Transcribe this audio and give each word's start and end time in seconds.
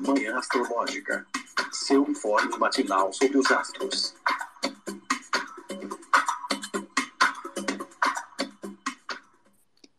Manhã 0.00 0.38
Astrológica. 0.38 1.26
Seu 1.72 2.08
informe 2.08 2.56
matinal 2.56 3.12
sobre 3.12 3.38
os 3.38 3.50
astros. 3.50 4.14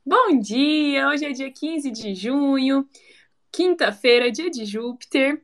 Bom 0.05 0.39
dia! 0.39 1.07
Hoje 1.09 1.25
é 1.25 1.31
dia 1.31 1.51
15 1.51 1.91
de 1.91 2.15
junho, 2.15 2.87
quinta-feira, 3.51 4.31
dia 4.31 4.49
de 4.49 4.65
Júpiter. 4.65 5.43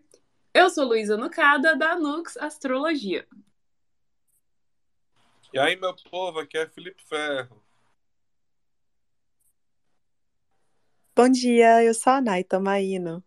Eu 0.54 0.70
sou 0.70 0.86
Luísa 0.86 1.18
Nucada, 1.18 1.76
da 1.76 1.96
Nux 2.00 2.38
Astrologia. 2.38 3.28
E 5.52 5.60
aí, 5.60 5.76
meu 5.76 5.94
povo, 6.10 6.40
aqui 6.40 6.58
é 6.58 6.68
Felipe 6.68 7.04
Ferro. 7.08 7.62
Bom 11.16 11.30
dia, 11.30 11.84
eu 11.84 11.94
sou 11.94 12.14
a 12.14 12.22
Nay 12.22 12.44
Tomaino. 12.44 13.24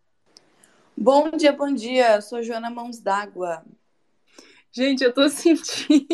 Bom 1.01 1.31
dia, 1.31 1.53
bom 1.53 1.73
dia. 1.73 2.15
Eu 2.15 2.21
sou 2.21 2.43
Joana 2.43 2.69
Mãos 2.69 2.99
d'Água. 2.99 3.63
Gente, 4.69 5.01
eu 5.01 5.13
tô 5.13 5.29
sentindo. 5.31 6.05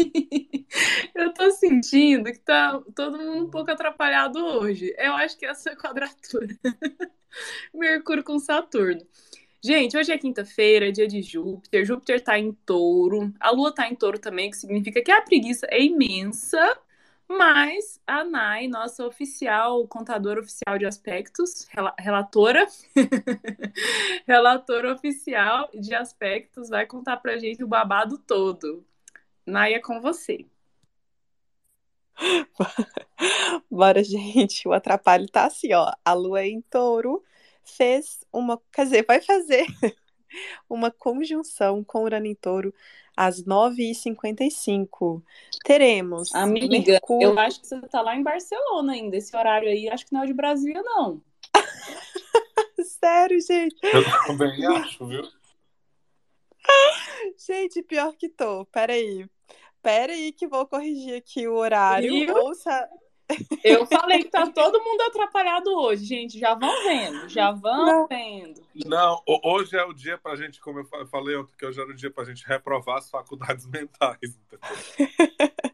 eu 1.15 1.33
tô 1.33 1.49
sentindo 1.49 2.31
que 2.31 2.37
tá 2.37 2.79
todo 2.93 3.17
mundo 3.17 3.47
um 3.47 3.49
pouco 3.49 3.71
atrapalhado 3.71 4.37
hoje. 4.37 4.93
Eu 4.99 5.13
acho 5.13 5.39
que 5.39 5.45
essa 5.47 5.71
é 5.71 5.73
a 5.73 5.75
quadratura. 5.75 6.55
Mercúrio 7.73 8.23
com 8.23 8.37
Saturno. 8.37 9.01
Gente, 9.59 9.97
hoje 9.97 10.11
é 10.11 10.19
quinta-feira, 10.19 10.91
dia 10.91 11.07
de 11.07 11.23
Júpiter. 11.23 11.83
Júpiter 11.83 12.23
tá 12.23 12.37
em 12.37 12.53
touro. 12.63 13.33
A 13.39 13.49
Lua 13.49 13.73
tá 13.73 13.89
em 13.89 13.95
touro 13.95 14.19
também, 14.19 14.51
que 14.51 14.57
significa 14.57 15.01
que 15.01 15.11
a 15.11 15.23
preguiça 15.23 15.65
é 15.71 15.81
imensa. 15.81 16.59
Mas 17.27 17.99
a 18.05 18.23
Nai, 18.23 18.67
nossa 18.67 19.05
oficial, 19.05 19.87
contadora 19.87 20.39
oficial 20.39 20.77
de 20.77 20.85
aspectos, 20.85 21.67
relatora, 21.99 22.67
relatora 24.27 24.93
oficial 24.93 25.69
de 25.73 25.95
aspectos, 25.95 26.69
vai 26.69 26.85
contar 26.85 27.17
pra 27.17 27.37
gente 27.37 27.63
o 27.63 27.67
babado 27.67 28.17
todo. 28.17 28.85
Nai, 29.45 29.73
é 29.73 29.79
com 29.79 29.99
você. 29.99 30.45
Bora, 33.69 34.03
gente. 34.03 34.67
O 34.67 34.73
atrapalho 34.73 35.27
tá 35.27 35.45
assim, 35.45 35.73
ó. 35.73 35.91
A 36.03 36.13
lua 36.13 36.45
em 36.45 36.61
touro 36.61 37.23
fez 37.63 38.25
uma. 38.31 38.61
Quer 38.71 38.83
dizer, 38.85 39.05
vai 39.05 39.21
fazer 39.21 39.65
uma 40.69 40.91
conjunção 40.91 41.83
com 41.83 42.03
Urano 42.03 42.25
em 42.25 42.35
touro 42.35 42.73
às 43.15 43.43
9h55. 43.43 45.21
Teremos. 45.63 46.33
Amiga, 46.35 46.67
Mercúrio... 46.67 47.29
eu 47.29 47.39
acho 47.39 47.61
que 47.61 47.67
você 47.67 47.79
tá 47.81 48.01
lá 48.01 48.15
em 48.15 48.23
Barcelona 48.23 48.93
ainda. 48.93 49.17
Esse 49.17 49.35
horário 49.35 49.69
aí, 49.69 49.89
acho 49.89 50.05
que 50.05 50.13
não 50.13 50.23
é 50.23 50.25
de 50.25 50.33
Brasília, 50.33 50.81
não. 50.83 51.21
Sério, 52.83 53.39
gente. 53.39 53.77
Eu 53.83 54.03
também 54.27 54.65
acho, 54.65 55.05
viu? 55.05 55.23
Gente, 57.37 57.81
pior 57.83 58.13
que 58.13 58.27
tô. 58.27 58.65
Peraí. 58.65 59.27
Peraí 59.81 60.31
que 60.31 60.47
vou 60.47 60.65
corrigir 60.65 61.15
aqui 61.15 61.47
o 61.47 61.55
horário. 61.55 62.35
Ouça. 62.37 62.89
Eu 63.63 63.85
falei 63.87 64.19
que 64.19 64.29
tá 64.29 64.47
todo 64.47 64.83
mundo 64.83 65.01
atrapalhado 65.01 65.69
hoje, 65.71 66.05
gente. 66.05 66.39
Já 66.39 66.53
vão 66.53 66.83
vendo, 66.83 67.27
já 67.27 67.51
vão 67.51 67.85
não. 67.85 68.07
vendo. 68.07 68.61
Não, 68.85 69.21
hoje 69.43 69.75
é 69.75 69.83
o 69.83 69.93
dia 69.93 70.17
pra 70.17 70.35
gente, 70.35 70.59
como 70.61 70.79
eu 70.79 71.07
falei 71.07 71.35
ontem, 71.35 71.53
que 71.57 71.65
hoje 71.65 71.81
era 71.81 71.89
o 71.89 71.95
dia 71.95 72.11
pra 72.11 72.23
gente 72.23 72.45
reprovar 72.45 72.97
as 72.97 73.09
faculdades 73.09 73.65
mentais. 73.69 74.39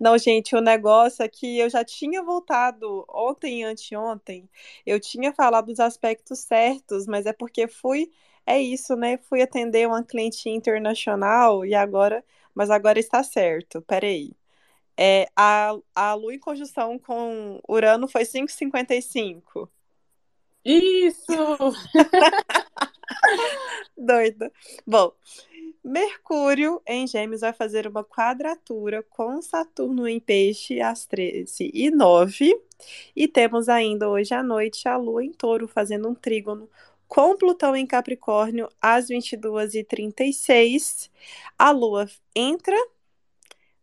Não, 0.00 0.16
gente, 0.18 0.56
o 0.56 0.60
negócio 0.60 1.22
é 1.22 1.28
que 1.28 1.58
eu 1.58 1.68
já 1.68 1.84
tinha 1.84 2.22
voltado 2.22 3.04
ontem 3.08 3.60
e 3.60 3.64
anteontem. 3.64 4.48
Eu 4.84 4.98
tinha 4.98 5.32
falado 5.32 5.66
dos 5.66 5.80
aspectos 5.80 6.40
certos, 6.40 7.06
mas 7.06 7.26
é 7.26 7.32
porque 7.32 7.68
fui. 7.68 8.10
É 8.46 8.60
isso, 8.60 8.96
né? 8.96 9.18
Fui 9.18 9.42
atender 9.42 9.86
uma 9.86 10.02
cliente 10.02 10.48
internacional 10.48 11.64
e 11.64 11.74
agora. 11.74 12.24
Mas 12.54 12.70
agora 12.70 12.98
está 12.98 13.22
certo. 13.22 13.80
Peraí. 13.82 14.32
É, 14.96 15.28
a, 15.34 15.74
a 15.94 16.14
Lua 16.14 16.34
em 16.34 16.38
conjunção 16.38 16.98
com 16.98 17.60
Urano 17.68 18.06
foi 18.06 18.24
5,55. 18.24 19.68
Isso! 20.64 21.26
Doida. 23.96 24.52
Bom, 24.86 25.12
Mercúrio 25.84 26.80
em 26.86 27.06
Gêmeos 27.06 27.40
vai 27.40 27.52
fazer 27.52 27.88
uma 27.88 28.04
quadratura 28.04 29.02
com 29.02 29.42
Saturno 29.42 30.06
em 30.06 30.20
Peixe 30.20 30.80
às 30.80 31.04
13 31.06 31.70
e 31.74 31.90
9. 31.90 32.54
E 33.16 33.26
temos 33.26 33.68
ainda 33.68 34.08
hoje 34.08 34.32
à 34.34 34.42
noite 34.42 34.88
a 34.88 34.96
Lua 34.96 35.24
em 35.24 35.32
Touro 35.32 35.66
fazendo 35.66 36.08
um 36.08 36.14
trígono 36.14 36.68
com 37.08 37.36
Plutão 37.36 37.74
em 37.74 37.86
Capricórnio 37.86 38.68
às 38.80 39.08
22h36. 39.08 41.10
A 41.58 41.72
Lua 41.72 42.08
entra 42.34 42.76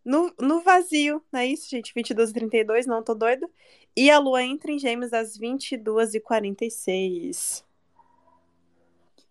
no, 0.10 0.34
no 0.40 0.62
vazio, 0.62 1.24
não 1.32 1.40
é 1.40 1.46
isso, 1.46 1.70
gente? 1.70 1.94
22 1.94 2.32
e 2.32 2.34
32, 2.34 2.88
não 2.88 3.04
tô 3.04 3.14
doida. 3.14 3.48
E 3.96 4.10
a 4.10 4.18
lua 4.18 4.42
entra 4.42 4.72
em 4.72 4.80
gêmeos 4.80 5.14
às 5.14 5.38
22 5.38 6.16
e 6.16 6.20
46. 6.20 7.64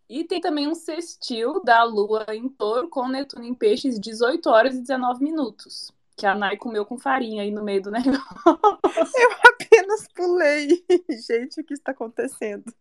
E 0.09 0.23
tem 0.23 0.41
também 0.41 0.69
um 0.69 0.77
sextil 0.77 1.61
da 1.65 1.83
lua 1.83 2.25
em 2.33 2.49
touro 2.49 2.89
com 2.89 3.09
Netuno 3.09 3.45
em 3.45 3.55
peixes, 3.55 3.99
18 3.99 4.49
horas 4.49 4.77
e 4.77 4.81
19 4.81 5.25
minutos. 5.25 5.91
Que 6.17 6.25
a 6.25 6.35
Nai 6.37 6.57
comeu 6.57 6.87
com 6.87 6.97
farinha 6.97 7.43
aí 7.43 7.51
no 7.51 7.65
meio 7.65 7.83
do 7.83 7.91
negócio. 7.91 8.23
Eu 8.47 9.33
apenas 9.51 10.07
pulei. 10.15 10.85
Gente, 11.27 11.61
o 11.61 11.65
que 11.65 11.75
está 11.75 11.91
acontecendo? 11.91 12.73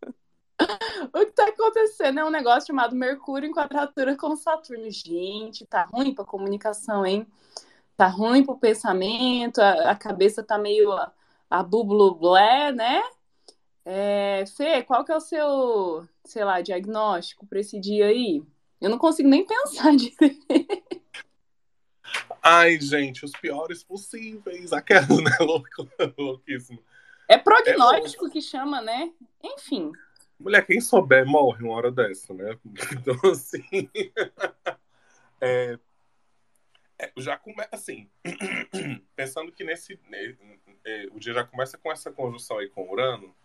o 1.14 1.20
que 1.20 1.30
está 1.32 1.48
acontecendo 1.48 2.20
é 2.20 2.26
um 2.26 2.30
negócio 2.30 2.68
chamado 2.68 2.96
Mercúrio 2.96 3.50
em 3.50 3.54
quadratura 3.54 4.16
com 4.16 4.36
Saturno. 4.36 4.90
Gente, 4.92 5.66
tá 5.66 5.84
ruim 5.84 6.14
pra 6.14 6.24
comunicação, 6.24 7.04
hein? 7.04 7.26
Tá 7.98 8.08
ruim 8.08 8.46
pro 8.46 8.58
pensamento, 8.58 9.60
a, 9.60 9.92
a 9.92 9.96
cabeça 9.96 10.44
tá 10.44 10.58
meio 10.58 10.92
a, 10.92 11.12
a 11.50 11.64
blé, 11.64 12.72
né? 12.72 13.02
É, 13.84 14.46
Fê, 14.56 14.84
qual 14.84 15.04
que 15.04 15.12
é 15.12 15.16
o 15.16 15.22
seu, 15.22 16.08
sei 16.24 16.44
lá, 16.44 16.62
diagnóstico 16.62 17.46
para 17.48 17.60
esse 17.60 17.80
dia 17.80 18.06
aí? 18.06 18.44
Eu 18.80 18.90
não 18.90 18.98
consigo 18.98 19.28
nem 19.28 19.44
pensar 19.48 19.96
direito. 19.96 20.46
Ai, 22.44 22.80
gente, 22.80 23.26
os 23.26 23.32
piores 23.32 23.84
possíveis. 23.84 24.72
Aquela, 24.72 25.08
né? 25.08 25.32
Louco, 25.42 25.90
louquíssimo. 26.18 26.80
É 27.28 27.38
prognóstico 27.38 28.28
é 28.28 28.30
que 28.30 28.42
chama, 28.42 28.80
né? 28.82 29.12
Enfim. 29.44 29.92
Mulher, 30.40 30.66
quem 30.66 30.80
souber 30.80 31.26
morre 31.26 31.64
uma 31.64 31.74
hora 31.74 31.92
dessa, 31.92 32.34
né? 32.34 32.58
Então, 32.94 33.18
assim. 33.32 33.90
é, 35.42 35.80
é, 37.00 37.12
já 37.18 37.38
começa 37.38 37.70
assim, 37.74 38.10
pensando 39.16 39.52
que 39.52 39.64
nesse 39.64 40.00
é, 40.86 41.08
o 41.12 41.20
dia 41.20 41.34
já 41.34 41.44
começa 41.44 41.78
com 41.78 41.92
essa 41.92 42.12
conjunção 42.12 42.58
aí 42.58 42.70
com 42.70 42.90
Urano 42.90 43.36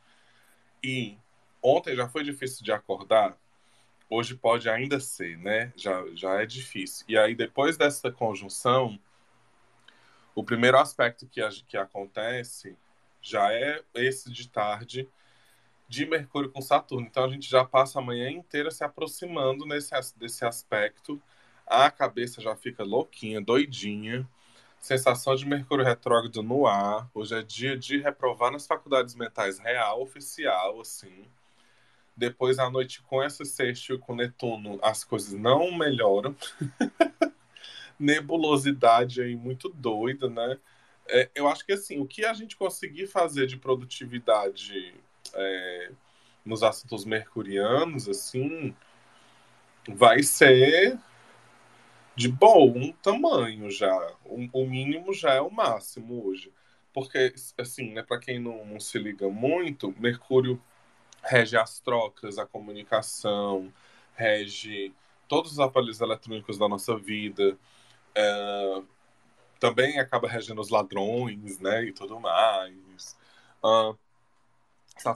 e 0.83 1.19
ontem 1.63 1.95
já 1.95 2.09
foi 2.09 2.25
difícil 2.25 2.65
de 2.65 2.73
acordar, 2.73 3.37
hoje 4.09 4.35
pode 4.35 4.69
ainda 4.69 4.99
ser, 4.99 5.39
né? 5.39 5.73
Já 5.77 6.05
já 6.15 6.43
é 6.43 6.47
difícil. 6.47 7.05
E 7.09 7.17
aí 7.17 7.35
depois 7.35 7.77
dessa 7.77 8.11
conjunção, 8.11 8.99
o 10.35 10.43
primeiro 10.43 10.79
aspecto 10.79 11.27
que, 11.27 11.41
que 11.69 11.77
acontece 11.77 12.77
já 13.21 13.53
é 13.53 13.83
esse 13.95 14.31
de 14.31 14.49
tarde 14.49 15.09
de 15.89 16.07
Mercúrio 16.07 16.51
com 16.51 16.63
Saturno. 16.63 17.07
Então 17.07 17.25
a 17.25 17.29
gente 17.29 17.49
já 17.49 17.65
passa 17.65 17.99
a 17.99 18.03
manhã 18.03 18.31
inteira 18.31 18.71
se 18.71 18.83
aproximando 18.83 19.67
nesse, 19.67 19.93
desse 20.19 20.45
aspecto 20.45 21.23
a 21.73 21.91
cabeça 21.91 22.43
já 22.43 22.55
fica 22.55 22.85
louquinha, 22.85 23.41
doidinha. 23.41 24.29
Sensação 24.79 25.35
de 25.35 25.47
Mercúrio 25.47 25.85
retrógrado 25.85 26.43
no 26.43 26.67
ar. 26.67 27.09
Hoje 27.15 27.35
é 27.35 27.43
dia 27.43 27.79
de 27.79 27.97
reprovar 27.99 28.53
nas 28.53 28.67
faculdades 28.67 29.15
mentais 29.15 29.59
real, 29.59 30.03
oficial, 30.03 30.81
assim. 30.83 31.25
Depois, 32.15 32.59
à 32.59 32.69
noite, 32.69 33.01
com 33.03 33.23
essa 33.23 33.43
e 33.43 33.99
com 33.99 34.15
Netuno, 34.15 34.79
as 34.83 35.03
coisas 35.03 35.33
não 35.33 35.73
melhoram. 35.73 36.37
Nebulosidade 37.99 39.23
aí 39.23 39.35
muito 39.35 39.71
doida, 39.71 40.29
né? 40.29 40.59
É, 41.09 41.31
eu 41.35 41.49
acho 41.49 41.65
que, 41.65 41.73
assim, 41.73 41.99
o 42.01 42.07
que 42.07 42.23
a 42.27 42.35
gente 42.35 42.55
conseguir 42.55 43.07
fazer 43.07 43.47
de 43.47 43.57
produtividade 43.57 44.95
é, 45.33 45.91
nos 46.45 46.63
assuntos 46.63 47.07
mercurianos, 47.07 48.11
assim, 48.11 48.77
vai 49.89 50.23
ser 50.23 50.99
de 52.15 52.29
bom 52.29 52.93
tamanho 53.03 53.71
já. 53.71 54.15
O, 54.25 54.67
mínimo 54.67 55.13
já 55.13 55.35
é 55.35 55.41
o 55.41 55.51
máximo 55.51 56.27
hoje. 56.27 56.53
Porque, 56.93 57.35
assim, 57.59 57.93
né, 57.93 58.03
para 58.03 58.19
quem 58.19 58.39
não, 58.39 58.65
não, 58.67 58.79
se 58.79 58.99
liga 58.99 59.29
muito, 59.29 59.95
Mercúrio 59.99 60.61
rege 61.23 61.57
as 61.57 61.81
trocas, 61.81 62.39
a 62.39 62.47
comunicação, 62.47 63.73
rege 64.15 64.93
todos 65.29 65.53
os 65.53 65.61
aparelhos 65.61 66.01
eletrônicos 66.01 66.59
da 66.59 66.69
nossa 66.69 66.97
vida. 66.97 67.57
É, 68.15 68.83
também 69.61 69.99
acaba 69.99 70.29
regendo 70.29 70.61
os 70.61 70.71
ladrões, 70.71 71.61
né, 71.61 71.85
e 71.85 71.93
tudo 71.93 72.19
mais. 72.21 73.17
Uh, 73.65 73.97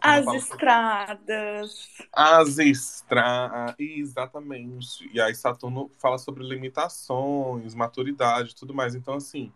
As 0.00 0.24
sobre- 0.24 0.38
estradas. 0.38 1.88
As 2.12 2.58
estradas, 2.58 3.76
exatamente. 3.78 5.08
E 5.12 5.20
aí 5.20 5.34
Saturno 5.34 5.90
fala 5.98 6.18
sobre 6.18 6.42
limitações, 6.42 7.74
maturidade, 7.74 8.54
tudo 8.54 8.74
mais. 8.74 8.94
Então, 8.94 9.14
assim, 9.14 9.52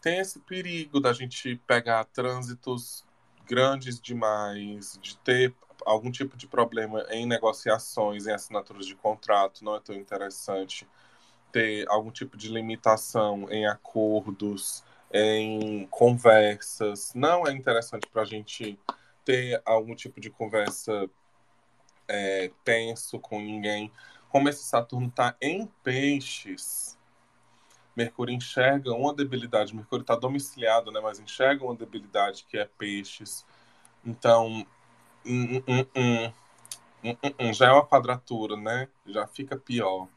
tem 0.00 0.18
esse 0.18 0.38
perigo 0.40 1.00
da 1.00 1.12
gente 1.12 1.56
pegar 1.66 2.04
trânsitos 2.04 3.04
grandes 3.46 4.00
demais, 4.00 4.98
de 5.02 5.16
ter 5.18 5.54
algum 5.84 6.10
tipo 6.10 6.36
de 6.36 6.46
problema 6.46 7.04
em 7.10 7.26
negociações, 7.26 8.26
em 8.26 8.32
assinaturas 8.32 8.86
de 8.86 8.94
contrato, 8.94 9.64
não 9.64 9.76
é 9.76 9.80
tão 9.80 9.94
interessante. 9.94 10.86
Ter 11.52 11.88
algum 11.88 12.10
tipo 12.10 12.36
de 12.36 12.48
limitação 12.48 13.50
em 13.50 13.66
acordos, 13.66 14.84
em 15.12 15.86
conversas, 15.90 17.12
não 17.14 17.46
é 17.46 17.52
interessante 17.52 18.06
para 18.06 18.22
a 18.22 18.24
gente 18.24 18.78
ter 19.30 19.62
algum 19.64 19.94
tipo 19.94 20.20
de 20.20 20.28
conversa 20.28 21.08
é, 22.08 22.50
tenso 22.64 23.20
com 23.20 23.40
ninguém. 23.40 23.92
Como 24.28 24.48
esse 24.48 24.64
Saturno 24.64 25.06
está 25.06 25.36
em 25.40 25.66
peixes, 25.84 26.98
Mercúrio 27.94 28.34
enxerga 28.34 28.92
uma 28.92 29.14
debilidade. 29.14 29.74
Mercúrio 29.74 30.02
está 30.02 30.16
domiciliado, 30.16 30.90
né? 30.90 30.98
Mas 31.00 31.20
enxerga 31.20 31.64
uma 31.64 31.76
debilidade 31.76 32.44
que 32.48 32.58
é 32.58 32.64
peixes. 32.64 33.46
Então, 34.04 34.66
hum, 35.24 35.62
hum, 35.68 36.32
hum, 37.04 37.52
já 37.52 37.68
é 37.68 37.72
uma 37.72 37.86
quadratura, 37.86 38.56
né? 38.56 38.88
Já 39.06 39.28
fica 39.28 39.56
pior. 39.56 40.08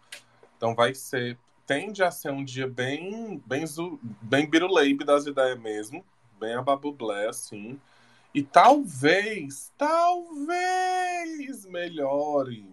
Então 0.58 0.74
vai 0.74 0.96
ser, 0.96 1.38
tende 1.68 2.02
a 2.04 2.10
ser 2.10 2.32
um 2.32 2.44
dia 2.44 2.68
bem, 2.68 3.40
bem, 3.46 3.66
bem 4.24 4.50
biruleibe 4.50 5.04
das 5.06 5.28
ideias 5.28 5.60
mesmo, 5.60 6.04
bem 6.40 6.56
ababublé, 6.56 7.28
assim. 7.28 7.80
E 8.34 8.42
talvez, 8.42 9.72
talvez 9.78 11.66
melhore, 11.66 12.68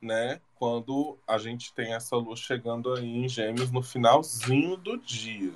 né? 0.00 0.40
Quando 0.56 1.16
a 1.28 1.38
gente 1.38 1.72
tem 1.72 1.94
essa 1.94 2.16
lua 2.16 2.34
chegando 2.34 2.92
aí 2.92 3.24
em 3.24 3.28
Gêmeos 3.28 3.70
no 3.70 3.82
finalzinho 3.82 4.76
do 4.76 4.96
dia. 4.96 5.52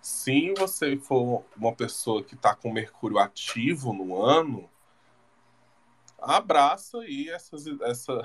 Se 0.00 0.54
você 0.54 0.96
for 0.96 1.44
uma 1.56 1.72
pessoa 1.72 2.22
que 2.22 2.34
está 2.34 2.54
com 2.54 2.72
Mercúrio 2.72 3.18
ativo 3.18 3.92
no 3.92 4.20
ano, 4.20 4.70
abraça 6.20 7.00
aí 7.00 7.28
essas, 7.28 7.66
essa, 7.82 8.22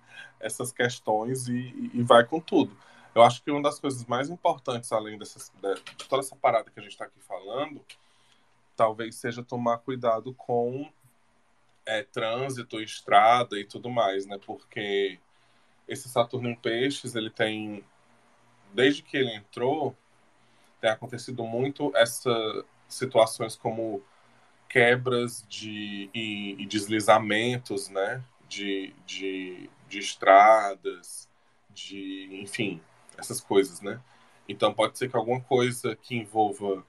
essas 0.40 0.72
questões 0.72 1.48
e, 1.48 1.90
e 1.92 2.02
vai 2.02 2.24
com 2.24 2.40
tudo. 2.40 2.74
Eu 3.14 3.22
acho 3.22 3.42
que 3.42 3.50
uma 3.50 3.62
das 3.62 3.78
coisas 3.78 4.04
mais 4.06 4.30
importantes, 4.30 4.90
além 4.90 5.18
dessas, 5.18 5.52
de, 5.62 5.74
de 5.74 6.08
toda 6.08 6.22
essa 6.22 6.34
parada 6.34 6.70
que 6.70 6.80
a 6.80 6.82
gente 6.82 6.92
está 6.92 7.04
aqui 7.04 7.20
falando, 7.20 7.84
talvez 8.76 9.16
seja 9.16 9.42
tomar 9.42 9.78
cuidado 9.78 10.34
com 10.34 10.90
é, 11.86 12.02
trânsito, 12.02 12.80
estrada 12.80 13.58
e 13.58 13.64
tudo 13.64 13.90
mais, 13.90 14.26
né? 14.26 14.38
Porque 14.44 15.18
esse 15.86 16.08
Saturno 16.08 16.48
em 16.48 16.54
Peixes, 16.54 17.14
ele 17.14 17.30
tem, 17.30 17.84
desde 18.72 19.02
que 19.02 19.16
ele 19.16 19.34
entrou, 19.34 19.96
tem 20.80 20.90
acontecido 20.90 21.44
muito 21.44 21.92
essas 21.94 22.64
situações 22.88 23.56
como 23.56 24.02
quebras 24.68 25.44
de, 25.48 26.10
e, 26.14 26.56
e 26.58 26.66
deslizamentos, 26.66 27.88
né? 27.88 28.22
De, 28.48 28.94
de, 29.06 29.70
de 29.88 29.98
estradas, 29.98 31.28
de, 31.70 32.28
enfim, 32.32 32.80
essas 33.16 33.40
coisas, 33.40 33.80
né? 33.80 34.00
Então 34.48 34.72
pode 34.74 34.98
ser 34.98 35.10
que 35.10 35.16
alguma 35.16 35.40
coisa 35.40 35.96
que 35.96 36.16
envolva 36.16 36.84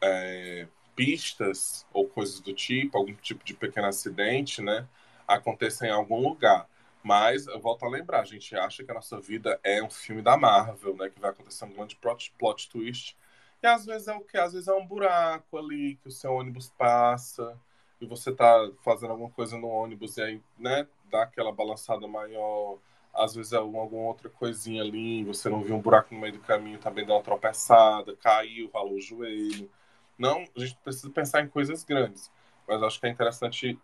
é, 0.00 0.66
pistas 0.94 1.86
ou 1.92 2.08
coisas 2.08 2.40
do 2.40 2.52
tipo, 2.54 2.96
algum 2.96 3.14
tipo 3.14 3.44
de 3.44 3.54
pequeno 3.54 3.86
acidente, 3.86 4.62
né? 4.62 4.86
Aconteça 5.26 5.86
em 5.86 5.90
algum 5.90 6.20
lugar. 6.20 6.68
Mas 7.02 7.46
eu 7.46 7.60
volto 7.60 7.84
a 7.84 7.88
lembrar, 7.88 8.20
a 8.20 8.24
gente 8.24 8.56
acha 8.56 8.82
que 8.82 8.90
a 8.90 8.94
nossa 8.94 9.20
vida 9.20 9.60
é 9.62 9.82
um 9.82 9.90
filme 9.90 10.22
da 10.22 10.36
Marvel, 10.36 10.96
né? 10.96 11.08
Que 11.08 11.20
vai 11.20 11.30
acontecer 11.30 11.64
um 11.64 11.72
grande 11.72 11.96
plot, 11.96 12.34
plot 12.38 12.68
twist. 12.68 13.16
E 13.62 13.66
às 13.66 13.86
vezes 13.86 14.08
é 14.08 14.14
o 14.14 14.20
quê? 14.20 14.38
Às 14.38 14.52
vezes 14.52 14.68
é 14.68 14.74
um 14.74 14.86
buraco 14.86 15.56
ali 15.58 15.96
que 15.96 16.08
o 16.08 16.10
seu 16.10 16.32
ônibus 16.32 16.68
passa 16.76 17.58
e 18.00 18.06
você 18.06 18.32
tá 18.32 18.70
fazendo 18.82 19.10
alguma 19.12 19.30
coisa 19.30 19.56
no 19.58 19.68
ônibus 19.68 20.16
e 20.16 20.22
aí, 20.22 20.42
né, 20.58 20.86
dá 21.10 21.22
aquela 21.22 21.52
balançada 21.52 22.06
maior. 22.06 22.78
Às 23.14 23.34
vezes 23.34 23.52
é 23.52 23.56
alguma 23.56 24.08
outra 24.08 24.28
coisinha 24.28 24.82
ali, 24.82 25.24
você 25.24 25.48
não 25.48 25.62
viu 25.62 25.74
um 25.76 25.80
buraco 25.80 26.14
no 26.14 26.20
meio 26.20 26.34
do 26.34 26.40
caminho, 26.40 26.78
também 26.78 27.06
dá 27.06 27.14
uma 27.14 27.22
tropeçada, 27.22 28.14
caiu, 28.16 28.70
ralou 28.74 28.94
o 28.94 29.00
joelho. 29.00 29.70
Não, 30.18 30.44
a 30.56 30.60
gente 30.60 30.76
precisa 30.82 31.10
pensar 31.10 31.42
em 31.42 31.48
coisas 31.48 31.84
grandes, 31.84 32.30
mas 32.66 32.82
acho 32.82 32.98
que 32.98 33.06
é 33.06 33.10
interessante 33.10 33.78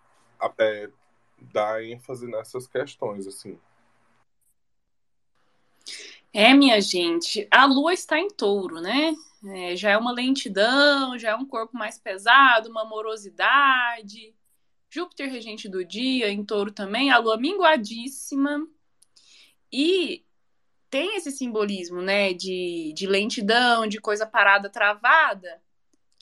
é, 0.59 0.91
dar 1.53 1.85
ênfase 1.85 2.27
nessas 2.27 2.67
questões, 2.67 3.27
assim. 3.27 3.59
É, 6.33 6.55
minha 6.55 6.81
gente, 6.81 7.47
a 7.51 7.67
lua 7.67 7.93
está 7.93 8.19
em 8.19 8.29
touro, 8.29 8.81
né? 8.81 9.15
É, 9.45 9.77
já 9.77 9.91
é 9.91 9.99
uma 9.99 10.13
lentidão, 10.13 11.19
já 11.19 11.31
é 11.31 11.35
um 11.35 11.45
corpo 11.45 11.77
mais 11.77 11.99
pesado, 11.99 12.71
uma 12.71 12.85
morosidade. 12.85 14.35
Júpiter, 14.89 15.31
regente 15.31 15.69
do 15.69 15.85
dia, 15.85 16.31
em 16.31 16.45
touro 16.45 16.73
também, 16.73 17.11
a 17.11 17.19
lua 17.19 17.37
minguadíssima. 17.37 18.67
E 19.71 20.25
tem 20.89 21.17
esse 21.17 21.31
simbolismo, 21.31 22.03
né, 22.03 22.35
de, 22.35 22.93
de 22.95 23.07
lentidão, 23.07 23.87
de 23.87 23.99
coisa 23.99 24.27
parada, 24.27 24.69
travada, 24.69 25.63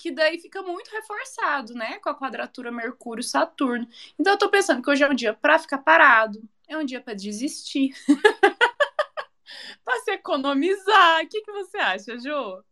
que 0.00 0.10
daí 0.10 0.38
fica 0.38 0.62
muito 0.62 0.90
reforçado, 0.90 1.74
né, 1.74 1.98
com 1.98 2.08
a 2.08 2.14
quadratura 2.14 2.72
Mercúrio-Saturno. 2.72 3.86
Então 4.18 4.32
eu 4.32 4.38
tô 4.38 4.48
pensando 4.48 4.82
que 4.82 4.90
hoje 4.90 5.04
é 5.04 5.08
um 5.08 5.14
dia 5.14 5.34
para 5.34 5.58
ficar 5.58 5.78
parado, 5.78 6.42
é 6.66 6.76
um 6.76 6.84
dia 6.84 7.00
para 7.00 7.14
desistir. 7.14 7.94
para 9.84 10.00
se 10.00 10.12
economizar. 10.12 11.22
O 11.22 11.28
que, 11.28 11.42
que 11.42 11.52
você 11.52 11.76
acha, 11.76 12.18
Jô? 12.18 12.62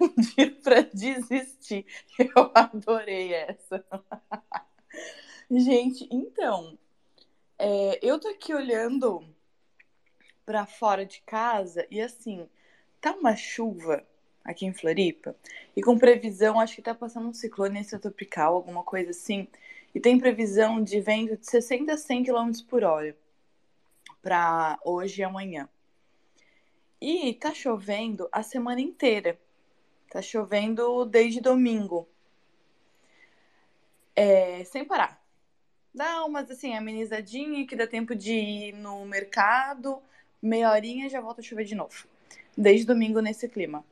um 0.00 0.22
dia 0.22 0.50
para 0.62 0.82
desistir. 0.82 1.84
Eu 2.18 2.50
adorei 2.54 3.34
essa. 3.34 3.84
Gente, 5.50 6.08
então, 6.10 6.78
é, 7.58 7.98
eu 8.00 8.18
tô 8.18 8.28
aqui 8.28 8.54
olhando 8.54 9.22
para 10.46 10.64
fora 10.64 11.04
de 11.04 11.20
casa 11.22 11.86
e 11.90 12.00
assim, 12.00 12.48
tá 13.00 13.12
uma 13.12 13.36
chuva 13.36 14.06
aqui 14.44 14.66
em 14.66 14.72
Floripa 14.72 15.36
e 15.76 15.82
com 15.82 15.98
previsão, 15.98 16.60
acho 16.60 16.74
que 16.76 16.82
tá 16.82 16.94
passando 16.94 17.28
um 17.28 17.32
ciclone 17.32 17.84
tropical, 17.84 18.54
alguma 18.54 18.82
coisa 18.82 19.10
assim, 19.10 19.46
e 19.94 20.00
tem 20.00 20.18
previsão 20.18 20.82
de 20.82 21.00
vento 21.00 21.36
de 21.36 21.46
60 21.46 21.92
a 21.92 21.96
100 21.96 22.24
km 22.24 22.50
por 22.68 22.84
hora 22.84 23.16
para 24.22 24.78
hoje 24.84 25.20
e 25.20 25.24
amanhã. 25.24 25.68
E 27.00 27.32
tá 27.34 27.54
chovendo 27.54 28.28
a 28.30 28.42
semana 28.42 28.80
inteira. 28.80 29.38
Tá 30.10 30.20
chovendo 30.20 31.04
desde 31.06 31.40
domingo. 31.40 32.06
É, 34.14 34.62
sem 34.64 34.84
parar. 34.84 35.20
Dá 35.94 36.24
umas 36.24 36.50
assim, 36.50 36.74
amenizadinha 36.74 37.66
que 37.66 37.74
dá 37.74 37.86
tempo 37.86 38.14
de 38.14 38.34
ir 38.34 38.72
no 38.74 39.04
mercado, 39.06 40.00
meia 40.40 40.70
horinha 40.70 41.08
já 41.08 41.20
volta 41.20 41.40
a 41.40 41.44
chover 41.44 41.64
de 41.64 41.74
novo. 41.74 42.06
Desde 42.56 42.86
domingo 42.86 43.20
nesse 43.20 43.48
clima. 43.48 43.84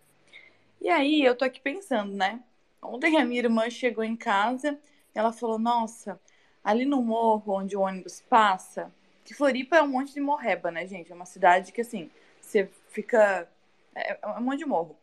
E 0.80 0.88
aí 0.88 1.22
eu 1.22 1.36
tô 1.36 1.44
aqui 1.44 1.60
pensando, 1.60 2.14
né? 2.14 2.42
Ontem 2.82 3.16
a 3.18 3.24
minha 3.24 3.40
irmã 3.40 3.68
chegou 3.70 4.04
em 4.04 4.16
casa 4.16 4.78
ela 5.18 5.32
falou: 5.32 5.58
Nossa, 5.58 6.20
ali 6.62 6.84
no 6.84 7.02
morro 7.02 7.54
onde 7.54 7.76
o 7.76 7.80
ônibus 7.80 8.20
passa, 8.20 8.92
que 9.24 9.34
Floripa 9.34 9.76
é 9.76 9.82
um 9.82 9.88
monte 9.88 10.14
de 10.14 10.20
morreba, 10.20 10.70
né, 10.70 10.86
gente? 10.86 11.10
É 11.10 11.14
uma 11.14 11.26
cidade 11.26 11.72
que 11.72 11.80
assim, 11.80 12.10
você 12.40 12.70
fica. 12.88 13.48
É, 13.94 14.18
é 14.22 14.28
um 14.28 14.42
monte 14.42 14.60
de 14.60 14.66
morro. 14.66 14.96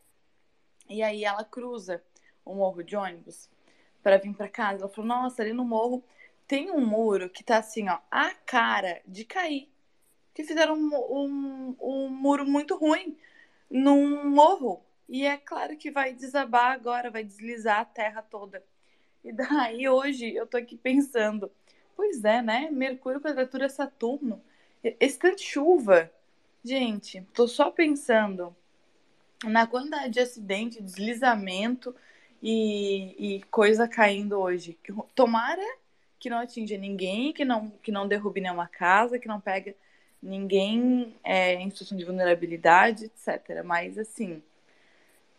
E 0.88 1.04
aí 1.04 1.26
ela 1.26 1.44
cruza 1.44 2.02
o 2.46 2.56
morro 2.56 2.84
de 2.84 2.96
ônibus 2.96 3.50
para 4.02 4.18
vir 4.18 4.34
para 4.34 4.48
casa. 4.48 4.84
Ela 4.84 4.90
falou: 4.90 5.08
Nossa, 5.08 5.42
ali 5.42 5.54
no 5.54 5.66
morro 5.66 6.04
tem 6.48 6.72
um 6.72 6.86
muro 6.86 7.30
que 7.30 7.44
tá 7.44 7.58
assim, 7.58 7.90
ó, 7.90 8.00
a 8.10 8.32
cara 8.46 9.02
de 9.06 9.26
cair. 9.26 9.70
Que 10.34 10.44
fizeram 10.44 10.76
um, 10.76 10.96
um, 10.96 11.76
um 11.80 12.10
muro 12.10 12.46
muito 12.46 12.78
ruim 12.78 13.18
num 13.70 14.30
morro. 14.30 14.82
E 15.08 15.26
é 15.26 15.38
claro 15.38 15.78
que 15.78 15.92
vai 15.92 16.14
desabar 16.14 16.72
agora, 16.72 17.12
vai 17.12 17.24
deslizar 17.24 17.80
a 17.80 17.86
terra 17.86 18.22
toda. 18.22 18.64
E 19.24 19.32
daí 19.32 19.88
hoje 19.88 20.34
eu 20.34 20.48
tô 20.48 20.58
aqui 20.58 20.78
pensando, 20.78 21.52
pois 21.96 22.24
é, 22.24 22.42
né? 22.42 22.70
Mercúrio 22.72 23.22
quadratura 23.22 23.70
Saturno. 23.70 24.42
Esse 24.84 25.18
tanto 25.18 25.38
de 25.38 25.44
chuva. 25.44 26.12
Gente, 26.64 27.22
tô 27.34 27.48
só 27.48 27.70
pensando 27.70 28.56
na 29.44 29.68
quantidade 29.68 30.14
de 30.14 30.20
acidente, 30.20 30.82
deslizamento 30.82 31.96
e, 32.42 33.36
e 33.38 33.44
coisa 33.44 33.88
caindo 33.88 34.40
hoje. 34.40 34.78
Tomara 35.14 35.64
que 36.20 36.30
não 36.30 36.40
atinja 36.40 36.78
ninguém, 36.78 37.32
que 37.32 37.46
não, 37.46 37.70
que 37.70 37.92
não 37.92 38.08
derrube 38.08 38.42
nenhuma 38.42 38.68
casa, 38.68 39.20
que 39.20 39.28
não 39.28 39.40
pega 39.40 39.76
ninguém 40.22 41.16
é, 41.24 41.54
em 41.54 41.70
situação 41.70 41.98
de 41.98 42.04
vulnerabilidade, 42.04 43.06
etc. 43.06 43.64
Mas 43.64 43.98
assim, 43.98 44.42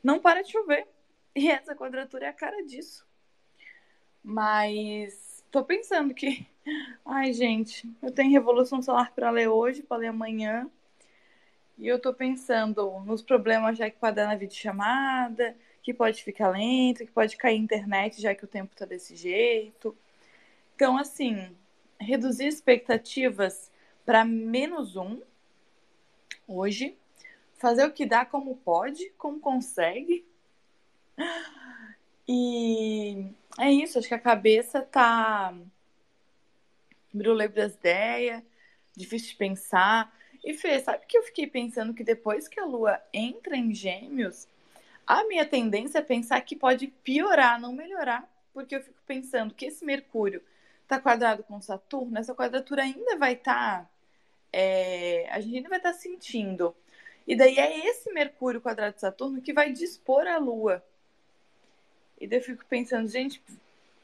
não 0.02 0.20
para 0.20 0.42
de 0.42 0.52
chover. 0.52 0.86
E 1.34 1.50
essa 1.50 1.74
quadratura 1.74 2.26
é 2.26 2.28
a 2.28 2.32
cara 2.32 2.64
disso. 2.64 3.06
Mas 4.22 5.44
tô 5.50 5.64
pensando 5.64 6.14
que. 6.14 6.46
Ai, 7.04 7.32
gente, 7.32 7.88
eu 8.02 8.10
tenho 8.10 8.32
Revolução 8.32 8.82
Solar 8.82 9.12
para 9.12 9.30
ler 9.30 9.48
hoje, 9.48 9.82
para 9.82 9.98
ler 9.98 10.08
amanhã. 10.08 10.68
E 11.78 11.86
eu 11.86 12.00
tô 12.00 12.12
pensando 12.12 13.00
nos 13.00 13.22
problemas 13.22 13.76
já 13.76 13.90
que 13.90 13.98
pode 13.98 14.16
dar 14.16 14.26
na 14.26 14.34
videochamada, 14.34 15.56
que 15.82 15.92
pode 15.92 16.24
ficar 16.24 16.48
lento, 16.48 17.04
que 17.04 17.12
pode 17.12 17.36
cair 17.36 17.54
a 17.54 17.62
internet 17.62 18.20
já 18.20 18.34
que 18.34 18.44
o 18.44 18.48
tempo 18.48 18.74
tá 18.74 18.86
desse 18.86 19.14
jeito. 19.14 19.96
Então, 20.74 20.96
assim, 20.96 21.54
reduzir 22.00 22.46
expectativas 22.46 23.70
para 24.04 24.24
menos 24.24 24.96
um 24.96 25.20
hoje, 26.48 26.96
fazer 27.58 27.84
o 27.86 27.92
que 27.92 28.06
dá 28.06 28.24
como 28.24 28.56
pode, 28.56 29.10
como 29.18 29.40
consegue. 29.40 30.24
E 32.28 33.30
é 33.58 33.70
isso, 33.70 33.98
acho 33.98 34.08
que 34.08 34.14
a 34.14 34.18
cabeça 34.18 34.82
tá 34.82 35.54
brulê 37.12 37.48
das 37.48 37.74
ideias, 37.74 38.42
difícil 38.96 39.30
de 39.30 39.36
pensar. 39.36 40.14
E 40.44 40.54
Fê, 40.54 40.78
sabe 40.80 41.06
que 41.06 41.16
eu 41.16 41.22
fiquei 41.22 41.46
pensando 41.46 41.94
que 41.94 42.04
depois 42.04 42.48
que 42.48 42.60
a 42.60 42.64
Lua 42.64 43.00
entra 43.12 43.56
em 43.56 43.74
Gêmeos, 43.74 44.46
a 45.06 45.24
minha 45.24 45.46
tendência 45.46 45.98
é 45.98 46.02
pensar 46.02 46.40
que 46.40 46.56
pode 46.56 46.88
piorar, 46.88 47.60
não 47.60 47.72
melhorar, 47.72 48.28
porque 48.52 48.76
eu 48.76 48.82
fico 48.82 49.00
pensando 49.06 49.54
que 49.54 49.66
esse 49.66 49.84
Mercúrio 49.84 50.42
está 50.82 51.00
quadrado 51.00 51.42
com 51.44 51.60
Saturno, 51.60 52.18
essa 52.18 52.34
quadratura 52.34 52.82
ainda 52.82 53.16
vai 53.16 53.34
estar. 53.34 53.82
Tá, 53.82 53.90
é, 54.52 55.28
a 55.30 55.40
gente 55.40 55.56
ainda 55.56 55.68
vai 55.68 55.78
estar 55.78 55.92
tá 55.92 55.98
sentindo. 55.98 56.74
E 57.26 57.34
daí 57.34 57.58
é 57.58 57.86
esse 57.88 58.12
Mercúrio 58.12 58.60
quadrado 58.60 58.98
Saturno 58.98 59.42
que 59.42 59.52
vai 59.52 59.72
dispor 59.72 60.26
a 60.26 60.38
Lua. 60.38 60.82
E 62.20 62.26
daí 62.26 62.38
eu 62.38 62.44
fico 62.44 62.64
pensando, 62.66 63.08
gente, 63.08 63.42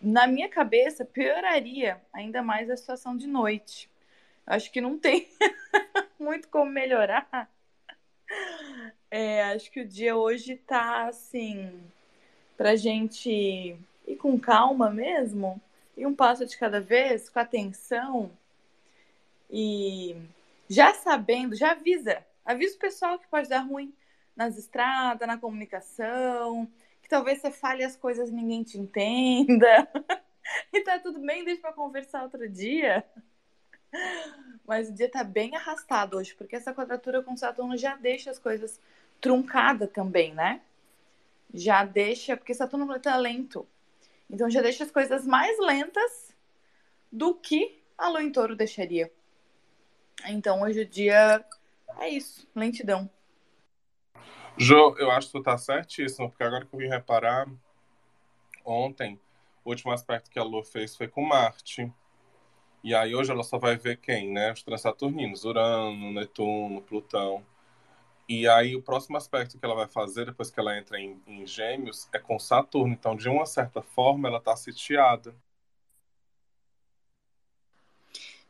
na 0.00 0.26
minha 0.26 0.49
cabeça 0.49 1.05
pioraria 1.05 2.00
ainda 2.12 2.43
mais 2.43 2.69
a 2.69 2.76
situação 2.76 3.17
de 3.17 3.26
noite. 3.26 3.88
Acho 4.47 4.71
que 4.73 4.81
não 4.81 4.99
tem 4.99 5.29
muito 6.19 6.49
como 6.49 6.71
melhorar. 6.71 7.49
É, 9.11 9.45
acho 9.45 9.71
que 9.71 9.81
o 9.81 9.87
dia 9.88 10.17
hoje 10.17 10.57
tá 10.57 11.07
assim 11.07 11.81
pra 12.57 12.75
gente 12.75 13.76
ir 14.07 14.17
com 14.17 14.38
calma 14.38 14.91
mesmo 14.91 15.61
e 15.97 16.07
um 16.07 16.14
passo 16.14 16.45
de 16.47 16.57
cada 16.57 16.81
vez, 16.81 17.29
com 17.29 17.38
atenção 17.38 18.31
e 19.50 20.17
já 20.69 20.95
sabendo, 20.95 21.55
já 21.55 21.73
avisa, 21.73 22.25
avisa 22.45 22.77
o 22.77 22.79
pessoal 22.79 23.19
que 23.19 23.29
pode 23.29 23.49
dar 23.49 23.61
ruim 23.61 23.95
nas 24.35 24.57
estradas, 24.57 25.27
na 25.27 25.39
comunicação, 25.39 26.69
que 27.03 27.09
talvez 27.09 27.41
você 27.41 27.51
fale 27.51 27.85
as 27.85 27.97
coisas 27.97 28.31
e 28.31 28.33
ninguém 28.33 28.63
te 28.63 28.79
entenda. 28.79 29.89
e 30.73 30.81
tá 30.83 30.99
tudo 30.99 31.21
bem, 31.21 31.45
deixa 31.45 31.61
para 31.61 31.73
conversar 31.73 32.23
outro 32.23 32.49
dia. 32.49 33.05
Mas 34.67 34.89
o 34.89 34.93
dia 34.93 35.11
tá 35.11 35.23
bem 35.23 35.55
arrastado 35.55 36.17
hoje, 36.17 36.35
porque 36.35 36.57
essa 36.57 36.73
quadratura 36.73 37.23
com 37.23 37.37
Saturno 37.37 37.77
já 37.77 37.97
deixa 37.97 38.31
as 38.31 38.39
coisas 38.39 38.81
truncadas 39.21 39.91
também, 39.91 40.35
né? 40.35 40.63
Já 41.53 41.85
deixa, 41.85 42.37
porque 42.37 42.55
Saturno 42.55 42.87
planeta 42.87 43.15
lento. 43.17 43.67
Então 44.31 44.49
já 44.49 44.63
deixa 44.63 44.85
as 44.85 44.91
coisas 44.91 45.27
mais 45.27 45.59
lentas 45.59 46.35
do 47.11 47.35
que 47.35 47.83
a 47.99 48.09
lua 48.09 48.23
em 48.23 48.33
touro 48.33 48.57
deixaria. 48.57 49.13
Então 50.27 50.63
hoje 50.63 50.81
o 50.81 50.87
dia 50.87 51.45
é 51.99 52.09
isso, 52.09 52.49
lentidão. 52.55 53.11
Jo, 54.57 54.95
eu 54.99 55.11
acho 55.11 55.29
que 55.29 55.33
tu 55.33 55.43
tá 55.43 55.57
certíssimo, 55.57 56.29
porque 56.29 56.45
agora 56.45 56.65
que 56.65 56.75
eu 56.75 56.79
vim 56.79 56.89
reparar, 56.89 57.49
ontem, 58.65 59.19
o 59.65 59.71
último 59.71 59.93
aspecto 59.93 60.31
que 60.31 60.39
a 60.39 60.43
Lua 60.43 60.65
fez 60.65 60.97
foi 60.97 61.09
com 61.09 61.25
Marte. 61.25 61.91
E 62.85 62.95
aí 62.95 63.15
hoje 63.15 63.31
ela 63.31 63.45
só 63.45 63.59
vai 63.59 63.77
ver 63.77 63.97
quem, 63.99 64.31
né? 64.31 64.53
Os 64.53 64.63
transaturninos, 64.63 65.45
Urano, 65.45 66.13
Netuno, 66.13 66.83
Plutão. 66.83 67.45
E 68.29 68.49
aí 68.49 68.75
o 68.75 68.83
próximo 68.83 69.17
aspecto 69.17 69.59
que 69.59 69.65
ela 69.65 69.75
vai 69.75 69.87
fazer 69.89 70.27
depois 70.27 70.51
que 70.51 70.59
ela 70.59 70.77
entra 70.77 70.99
em, 70.99 71.21
em 71.27 71.47
Gêmeos 71.47 72.09
é 72.13 72.19
com 72.19 72.39
Saturno. 72.39 72.93
Então, 72.93 73.15
de 73.15 73.29
uma 73.29 73.47
certa 73.47 73.83
forma, 73.83 74.29
ela 74.29 74.39
está 74.39 74.57
sitiada. 74.57 75.35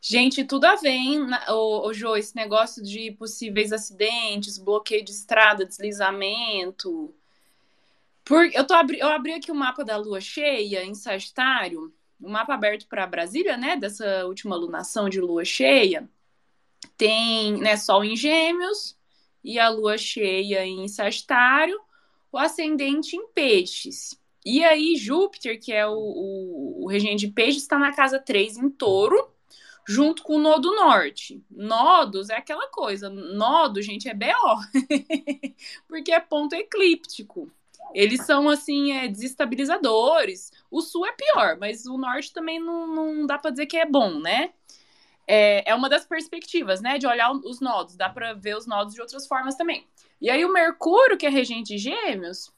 Gente, 0.05 0.45
tudo 0.45 0.65
a 0.65 0.75
ver, 0.75 0.91
hein, 0.91 1.21
o, 1.49 1.95
Jô, 1.95 2.17
esse 2.17 2.35
negócio 2.35 2.83
de 2.83 3.13
possíveis 3.13 3.73
acidentes, 3.73 4.59
bloqueio 4.59 5.05
de 5.05 5.13
estrada, 5.13 5.65
deslizamento. 5.65 7.15
Por, 8.25 8.53
eu, 8.53 8.67
tô 8.67 8.75
abri, 8.75 8.99
eu 8.99 9.07
abri 9.09 9.35
aqui 9.35 9.53
o 9.53 9.55
mapa 9.55 9.85
da 9.85 9.97
lua 9.97 10.21
cheia 10.21 10.85
em 10.85 10.93
Sagitário, 10.93 11.95
o 12.21 12.29
mapa 12.29 12.53
aberto 12.53 12.89
para 12.89 13.07
Brasília, 13.07 13.57
né, 13.57 13.77
dessa 13.77 14.27
última 14.27 14.57
lunação 14.57 15.09
de 15.09 15.21
lua 15.21 15.45
cheia. 15.45 16.11
Tem 16.97 17.57
né, 17.59 17.77
Sol 17.77 18.03
em 18.03 18.17
Gêmeos, 18.17 18.99
e 19.45 19.57
a 19.57 19.69
lua 19.69 19.97
cheia 19.97 20.67
em 20.67 20.89
Sagitário, 20.89 21.81
o 22.33 22.39
ascendente 22.39 23.15
em 23.15 23.29
Peixes. 23.29 24.21
E 24.45 24.65
aí, 24.65 24.97
Júpiter, 24.97 25.61
que 25.61 25.73
é 25.73 25.87
o, 25.87 25.93
o, 25.95 26.85
o 26.85 26.89
regente 26.89 27.29
de 27.29 27.33
Peixes, 27.33 27.63
está 27.63 27.79
na 27.79 27.95
casa 27.95 28.19
3 28.19 28.57
em 28.57 28.69
Touro, 28.69 29.32
junto 29.87 30.23
com 30.23 30.37
o 30.37 30.41
Nodo 30.41 30.75
Norte. 30.75 31.43
Nodos 31.51 32.31
é 32.31 32.37
aquela 32.37 32.69
coisa, 32.69 33.09
nodo, 33.11 33.83
gente, 33.83 34.09
é 34.09 34.15
BO, 34.15 34.27
porque 35.89 36.13
é 36.13 36.21
ponto 36.21 36.55
eclíptico. 36.55 37.51
Eles 37.95 38.25
são, 38.25 38.49
assim, 38.49 38.93
é, 38.93 39.09
desestabilizadores. 39.09 40.51
O 40.71 40.81
sul 40.81 41.05
é 41.05 41.13
pior, 41.13 41.59
mas 41.59 41.85
o 41.85 41.99
norte 41.99 42.33
também 42.33 42.59
não, 42.59 42.87
não 42.87 43.27
dá 43.27 43.39
para 43.39 43.51
dizer 43.51 43.67
que 43.67 43.77
é 43.77 43.85
bom, 43.85 44.19
né? 44.19 44.53
é, 45.27 45.71
é 45.71 45.75
uma 45.75 45.89
das 45.89 46.05
perspectivas, 46.05 46.81
né? 46.81 46.99
De 46.99 47.07
olhar 47.07 47.31
os 47.33 47.61
nodos. 47.61 47.97
Dá 47.97 48.09
para 48.09 48.35
ver 48.35 48.57
os 48.57 48.67
nodos 48.67 48.95
de 48.95 49.01
outras 49.01 49.27
formas 49.27 49.55
também. 49.55 49.87
E 50.21 50.31
aí 50.31 50.45
o 50.45 50.53
Mercúrio, 50.53 51.17
que 51.17 51.27
é 51.27 51.31
regente 51.31 51.75
de 51.75 51.79
gêmeos, 51.79 52.53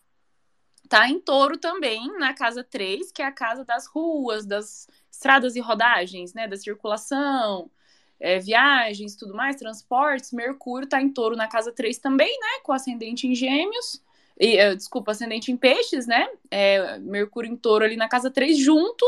tá 0.89 1.09
em 1.09 1.19
touro 1.21 1.57
também, 1.57 2.07
na 2.19 2.35
casa 2.35 2.63
3, 2.63 3.11
que 3.11 3.23
é 3.23 3.27
a 3.27 3.33
casa 3.33 3.65
das 3.65 3.87
ruas, 3.87 4.45
das 4.45 4.89
estradas 5.15 5.57
e 5.57 5.61
rodagens, 5.61 6.35
né? 6.35 6.47
Da 6.49 6.57
circulação, 6.57 7.71
é, 8.19 8.39
viagens, 8.39 9.17
tudo 9.17 9.35
mais, 9.35 9.57
transportes. 9.57 10.33
Mercúrio 10.33 10.89
tá 10.89 11.01
em 11.01 11.13
touro 11.13 11.37
na 11.37 11.49
casa 11.49 11.73
3 11.73 11.99
também, 11.99 12.39
né? 12.41 12.61
Com 12.63 12.73
ascendente 12.73 13.27
em 13.27 13.35
gêmeos. 13.35 14.03
E, 14.39 14.57
uh, 14.67 14.77
desculpa, 14.77 15.13
ascendente 15.13 15.53
em 15.53 15.57
peixes, 15.57 16.07
né? 16.07 16.29
É, 16.51 16.99
Mercúrio 16.99 17.51
em 17.51 17.57
touro 17.57 17.85
ali 17.85 17.97
na 17.97 18.09
casa 18.09 18.31
3, 18.31 18.59
junto 18.59 19.05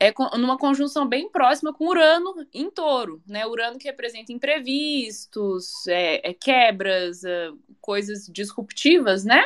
é 0.00 0.14
numa 0.36 0.56
conjunção 0.56 1.08
bem 1.08 1.28
próxima 1.28 1.72
com 1.72 1.88
Urano 1.88 2.46
em 2.54 2.70
touro, 2.70 3.20
né? 3.26 3.46
Urano 3.46 3.78
que 3.78 3.88
representa 3.88 4.32
imprevistos, 4.32 5.88
é, 5.88 6.30
é 6.30 6.32
quebras, 6.32 7.24
é, 7.24 7.50
coisas 7.80 8.26
disruptivas, 8.26 9.24
né? 9.24 9.44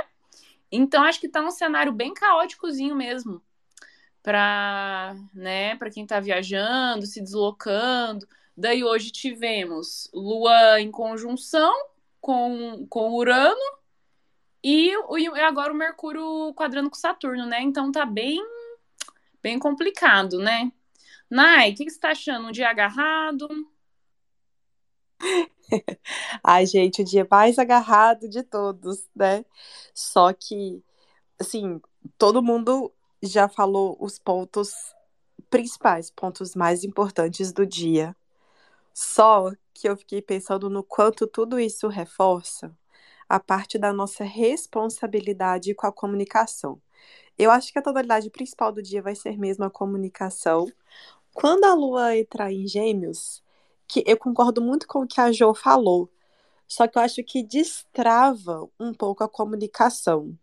Então 0.70 1.04
acho 1.04 1.20
que 1.20 1.28
tá 1.28 1.40
um 1.40 1.50
cenário 1.50 1.92
bem 1.92 2.12
caóticozinho 2.12 2.94
mesmo 2.94 3.40
para 4.22 5.16
né, 5.34 5.76
para 5.76 5.90
quem 5.90 6.04
está 6.04 6.20
viajando, 6.20 7.06
se 7.06 7.20
deslocando. 7.20 8.26
Daí 8.56 8.84
hoje 8.84 9.10
tivemos 9.10 10.08
Lua 10.12 10.80
em 10.80 10.90
conjunção 10.90 11.72
com, 12.20 12.86
com 12.88 13.14
Urano 13.14 13.60
e, 14.62 14.92
e 15.18 15.26
agora 15.40 15.72
o 15.72 15.76
Mercúrio 15.76 16.54
quadrando 16.54 16.90
com 16.90 16.96
Saturno, 16.96 17.46
né? 17.46 17.62
Então 17.62 17.90
tá 17.90 18.06
bem 18.06 18.40
bem 19.42 19.58
complicado, 19.58 20.38
né? 20.38 20.70
Nai, 21.28 21.72
o 21.72 21.74
que, 21.74 21.84
você 21.84 21.96
está 21.96 22.10
achando? 22.10 22.48
Um 22.48 22.52
dia 22.52 22.68
agarrado? 22.70 23.48
Ai, 26.44 26.66
gente, 26.66 27.02
o 27.02 27.04
dia 27.04 27.26
mais 27.28 27.58
agarrado 27.58 28.28
de 28.28 28.42
todos, 28.42 29.08
né? 29.14 29.44
Só 29.94 30.32
que, 30.32 30.82
assim, 31.40 31.80
todo 32.18 32.42
mundo 32.42 32.92
já 33.22 33.48
falou 33.48 33.96
os 34.00 34.18
pontos 34.18 34.74
principais, 35.50 36.10
pontos 36.10 36.54
mais 36.54 36.84
importantes 36.84 37.52
do 37.52 37.66
dia. 37.66 38.16
Só 38.94 39.52
que 39.74 39.88
eu 39.88 39.96
fiquei 39.96 40.20
pensando 40.22 40.68
no 40.68 40.82
quanto 40.82 41.26
tudo 41.26 41.58
isso 41.58 41.88
reforça 41.88 42.76
a 43.28 43.40
parte 43.40 43.78
da 43.78 43.92
nossa 43.92 44.24
responsabilidade 44.24 45.74
com 45.74 45.86
a 45.86 45.92
comunicação. 45.92 46.80
Eu 47.38 47.50
acho 47.50 47.72
que 47.72 47.78
a 47.78 47.82
tonalidade 47.82 48.30
principal 48.30 48.72
do 48.72 48.82
dia 48.82 49.02
vai 49.02 49.14
ser 49.14 49.38
mesmo 49.38 49.64
a 49.64 49.70
comunicação. 49.70 50.66
Quando 51.32 51.64
a 51.64 51.74
lua 51.74 52.16
entrar 52.16 52.52
em 52.52 52.66
Gêmeos, 52.68 53.42
que 53.88 54.04
eu 54.06 54.18
concordo 54.18 54.60
muito 54.62 54.86
com 54.86 55.00
o 55.00 55.06
que 55.06 55.20
a 55.20 55.32
Jo 55.32 55.54
falou, 55.54 56.10
só 56.68 56.86
que 56.88 56.98
eu 56.98 57.02
acho 57.02 57.22
que 57.24 57.42
destrava 57.42 58.68
um 58.80 58.94
pouco 58.94 59.24
a 59.24 59.28
comunicação. 59.28 60.38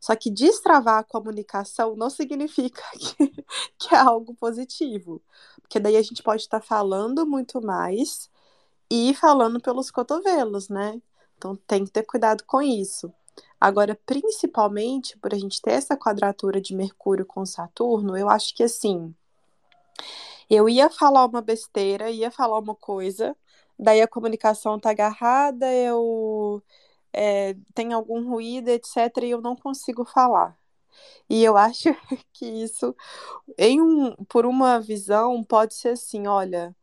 Só 0.00 0.16
que 0.16 0.30
destravar 0.30 0.98
a 0.98 1.04
comunicação 1.04 1.94
não 1.94 2.08
significa 2.08 2.82
que, 2.98 3.44
que 3.78 3.94
é 3.94 3.98
algo 3.98 4.34
positivo. 4.34 5.22
Porque 5.60 5.78
daí 5.78 5.96
a 5.96 6.02
gente 6.02 6.22
pode 6.22 6.42
estar 6.42 6.60
falando 6.62 7.26
muito 7.26 7.60
mais 7.60 8.30
e 8.90 9.14
falando 9.14 9.60
pelos 9.60 9.90
cotovelos, 9.90 10.68
né? 10.68 11.00
Então 11.36 11.56
tem 11.66 11.84
que 11.84 11.90
ter 11.92 12.02
cuidado 12.04 12.44
com 12.44 12.60
isso. 12.62 13.12
Agora, 13.60 13.98
principalmente 14.06 15.18
por 15.18 15.34
a 15.34 15.38
gente 15.38 15.60
ter 15.62 15.72
essa 15.72 15.96
quadratura 15.96 16.60
de 16.60 16.74
Mercúrio 16.74 17.26
com 17.26 17.44
Saturno, 17.46 18.16
eu 18.16 18.28
acho 18.28 18.54
que 18.54 18.62
assim, 18.62 19.14
eu 20.48 20.68
ia 20.68 20.90
falar 20.90 21.26
uma 21.26 21.40
besteira, 21.40 22.10
ia 22.10 22.30
falar 22.30 22.58
uma 22.58 22.74
coisa, 22.74 23.36
daí 23.78 24.02
a 24.02 24.08
comunicação 24.08 24.78
tá 24.80 24.90
agarrada, 24.90 25.72
eu 25.72 26.62
é, 27.12 27.54
tem 27.74 27.92
algum 27.92 28.28
ruído, 28.28 28.68
etc., 28.68 29.26
e 29.26 29.30
eu 29.30 29.40
não 29.40 29.56
consigo 29.56 30.04
falar. 30.04 30.58
E 31.28 31.44
eu 31.44 31.56
acho 31.58 31.90
que 32.32 32.46
isso, 32.46 32.94
em 33.58 33.80
um, 33.80 34.14
por 34.26 34.46
uma 34.46 34.80
visão, 34.80 35.42
pode 35.44 35.74
ser 35.74 35.90
assim: 35.90 36.26
olha, 36.26 36.76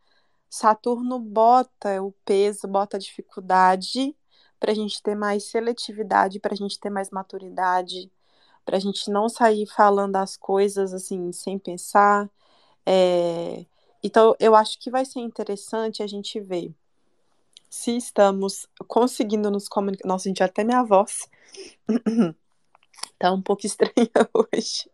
Saturno 0.50 1.19
bota 1.19 2.01
o 2.03 2.13
peso, 2.25 2.67
bota 2.67 2.98
a 2.98 3.00
dificuldade 3.00 4.15
para 4.60 4.72
a 4.72 4.75
gente 4.75 5.01
ter 5.03 5.15
mais 5.15 5.46
seletividade, 5.46 6.39
para 6.39 6.53
a 6.53 6.57
gente 6.57 6.79
ter 6.79 6.89
mais 6.89 7.10
maturidade, 7.12 8.12
para 8.65 8.77
a 8.77 8.79
gente 8.79 9.10
não 9.12 9.29
sair 9.29 9.67
falando 9.67 10.15
as 10.17 10.38
coisas 10.38 10.93
assim 10.93 11.31
sem 11.31 11.60
pensar. 11.60 12.29
É... 12.86 13.65
Então, 14.03 14.36
eu 14.39 14.55
acho 14.55 14.79
que 14.79 14.91
vai 14.91 15.05
ser 15.05 15.19
interessante 15.22 16.03
a 16.03 16.07
gente 16.07 16.39
ver 16.39 16.74
se 17.70 17.96
estamos 17.98 18.68
conseguindo 18.88 19.52
nos 19.52 19.68
comunicar. 19.68 20.08
Nossa, 20.08 20.30
gente, 20.30 20.44
até 20.44 20.64
minha 20.64 20.84
voz 20.84 21.30
tá 23.20 23.32
um 23.32 23.42
pouco 23.42 23.66
estranha 23.68 24.10
hoje. 24.34 24.90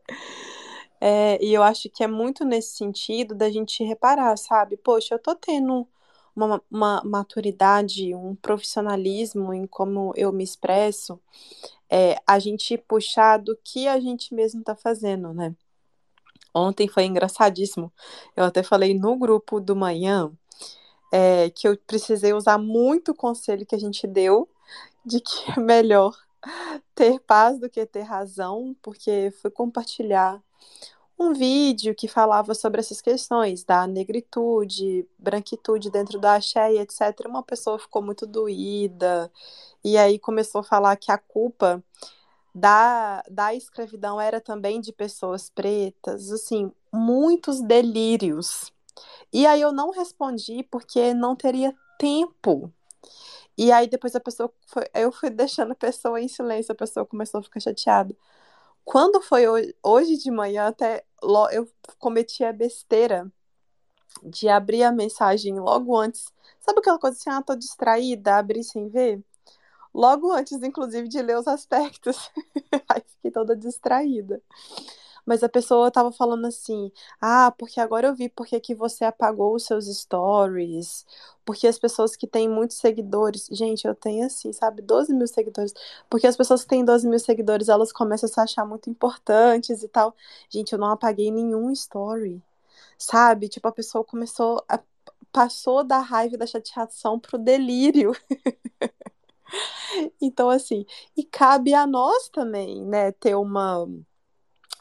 É, 0.99 1.43
e 1.43 1.53
eu 1.53 1.61
acho 1.61 1.89
que 1.89 2.03
é 2.03 2.07
muito 2.07 2.45
nesse 2.45 2.77
sentido 2.77 3.35
da 3.35 3.49
gente 3.49 3.83
reparar, 3.83 4.37
sabe? 4.37 4.77
Poxa, 4.77 5.15
eu 5.15 5.19
tô 5.19 5.35
tendo 5.35 5.87
uma, 6.35 6.61
uma 6.71 7.01
maturidade, 7.03 8.15
um 8.15 8.35
profissionalismo 8.35 9.53
em 9.53 9.67
como 9.67 10.13
eu 10.15 10.31
me 10.31 10.43
expresso, 10.43 11.19
é, 11.89 12.15
a 12.25 12.39
gente 12.39 12.77
puxar 12.77 13.37
do 13.37 13.57
que 13.63 13.87
a 13.87 13.99
gente 13.99 14.33
mesmo 14.33 14.63
tá 14.63 14.75
fazendo, 14.75 15.33
né? 15.33 15.55
Ontem 16.53 16.87
foi 16.87 17.05
engraçadíssimo. 17.05 17.91
Eu 18.35 18.45
até 18.45 18.63
falei 18.63 18.97
no 18.97 19.17
grupo 19.17 19.59
do 19.59 19.75
manhã 19.75 20.31
é, 21.15 21.51
que 21.51 21.67
eu 21.67 21.77
precisei 21.85 22.33
usar 22.33 22.57
muito 22.57 23.11
o 23.11 23.15
conselho 23.15 23.67
que 23.67 23.75
a 23.75 23.79
gente 23.79 24.07
deu 24.07 24.49
de 25.05 25.19
que 25.21 25.51
é 25.51 25.59
melhor 25.59 26.17
ter 26.95 27.19
paz 27.19 27.59
do 27.59 27.69
que 27.69 27.85
ter 27.85 28.01
razão, 28.01 28.75
porque 28.81 29.31
fui 29.39 29.51
compartilhar 29.51 30.41
um 31.19 31.31
vídeo 31.31 31.93
que 31.93 32.07
falava 32.07 32.55
sobre 32.55 32.79
essas 32.79 32.99
questões 32.99 33.63
da 33.63 33.85
negritude, 33.85 35.07
branquitude 35.19 35.91
dentro 35.91 36.19
da 36.19 36.39
e 36.71 36.79
etc. 36.79 37.27
Uma 37.27 37.43
pessoa 37.43 37.77
ficou 37.77 38.01
muito 38.01 38.25
doída 38.25 39.31
e 39.83 39.99
aí 39.99 40.17
começou 40.17 40.61
a 40.61 40.63
falar 40.63 40.95
que 40.95 41.11
a 41.11 41.17
culpa 41.19 41.83
da, 42.55 43.23
da 43.29 43.53
escravidão 43.53 44.19
era 44.19 44.41
também 44.41 44.81
de 44.81 44.91
pessoas 44.91 45.47
pretas, 45.51 46.31
assim, 46.31 46.71
muitos 46.91 47.61
delírios. 47.61 48.72
E 49.31 49.45
aí 49.45 49.61
eu 49.61 49.71
não 49.71 49.91
respondi 49.91 50.63
porque 50.63 51.13
não 51.13 51.35
teria 51.35 51.75
tempo. 51.97 52.71
E 53.57 53.71
aí 53.71 53.87
depois 53.87 54.15
a 54.15 54.19
pessoa 54.19 54.51
foi, 54.67 54.83
eu 54.93 55.11
fui 55.11 55.29
deixando 55.29 55.71
a 55.73 55.75
pessoa 55.75 56.19
em 56.21 56.27
silêncio, 56.27 56.71
a 56.71 56.75
pessoa 56.75 57.05
começou 57.05 57.39
a 57.39 57.43
ficar 57.43 57.59
chateada. 57.59 58.15
Quando 58.85 59.21
foi 59.21 59.47
hoje, 59.47 59.75
hoje 59.83 60.17
de 60.17 60.31
manhã, 60.31 60.67
até 60.67 61.05
eu 61.51 61.69
cometi 61.99 62.43
a 62.43 62.53
besteira 62.53 63.31
de 64.23 64.49
abrir 64.49 64.83
a 64.83 64.91
mensagem 64.91 65.59
logo 65.59 65.95
antes. 65.97 66.31
Sabe 66.59 66.79
aquela 66.79 66.99
coisa 66.99 67.17
assim, 67.17 67.29
ah, 67.29 67.41
tô 67.41 67.55
distraída, 67.55 68.37
abri 68.37 68.63
sem 68.63 68.89
ver? 68.89 69.23
Logo 69.93 70.31
antes, 70.31 70.61
inclusive, 70.63 71.07
de 71.07 71.21
ler 71.21 71.37
os 71.37 71.47
aspectos. 71.47 72.31
Aí 72.89 73.03
fiquei 73.07 73.31
toda 73.31 73.55
distraída 73.55 74.41
mas 75.25 75.43
a 75.43 75.49
pessoa 75.49 75.91
tava 75.91 76.11
falando 76.11 76.45
assim: 76.47 76.91
ah, 77.21 77.51
porque 77.57 77.79
agora 77.79 78.07
eu 78.07 78.15
vi 78.15 78.29
porque 78.29 78.59
que 78.59 78.75
você 78.75 79.05
apagou 79.05 79.55
os 79.55 79.65
seus 79.65 79.85
stories, 79.87 81.05
porque 81.45 81.67
as 81.67 81.79
pessoas 81.79 82.15
que 82.15 82.27
têm 82.27 82.49
muitos 82.49 82.77
seguidores, 82.77 83.47
gente, 83.51 83.87
eu 83.87 83.95
tenho 83.95 84.25
assim, 84.25 84.51
sabe, 84.53 84.81
12 84.81 85.13
mil 85.13 85.27
seguidores, 85.27 85.73
porque 86.09 86.27
as 86.27 86.37
pessoas 86.37 86.63
que 86.63 86.69
têm 86.69 86.85
12 86.85 87.07
mil 87.07 87.19
seguidores, 87.19 87.69
elas 87.69 87.91
começam 87.91 88.27
a 88.29 88.33
se 88.33 88.39
achar 88.39 88.65
muito 88.65 88.89
importantes 88.89 89.83
e 89.83 89.87
tal. 89.87 90.15
Gente, 90.49 90.73
eu 90.73 90.79
não 90.79 90.89
apaguei 90.91 91.31
nenhum 91.31 91.71
story, 91.71 92.41
sabe? 92.97 93.49
Tipo, 93.49 93.67
a 93.69 93.71
pessoa 93.71 94.03
começou 94.03 94.63
a 94.69 94.79
passou 95.31 95.83
da 95.83 95.99
raiva 95.99 96.35
e 96.35 96.37
da 96.37 96.45
chateação 96.47 97.19
pro 97.19 97.39
delírio. 97.39 98.13
então, 100.21 100.49
assim, 100.49 100.85
e 101.17 101.23
cabe 101.23 101.73
a 101.73 101.85
nós 101.87 102.29
também, 102.29 102.85
né, 102.85 103.11
ter 103.11 103.35
uma 103.35 103.87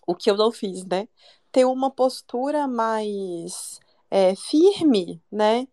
o 0.06 0.14
que 0.14 0.30
eu 0.30 0.36
não 0.36 0.52
fiz, 0.52 0.84
né? 0.84 1.08
Ter 1.50 1.64
uma 1.64 1.90
postura 1.90 2.66
mais 2.66 3.80
é, 4.10 4.34
firme, 4.34 5.22
né? 5.30 5.66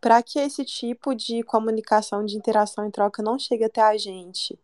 Para 0.00 0.22
que 0.22 0.38
esse 0.38 0.64
tipo 0.64 1.14
de 1.14 1.42
comunicação, 1.42 2.24
de 2.24 2.36
interação 2.36 2.86
e 2.86 2.90
troca 2.90 3.22
não 3.22 3.38
chegue 3.38 3.64
até 3.64 3.82
a 3.82 3.96
gente. 3.96 4.58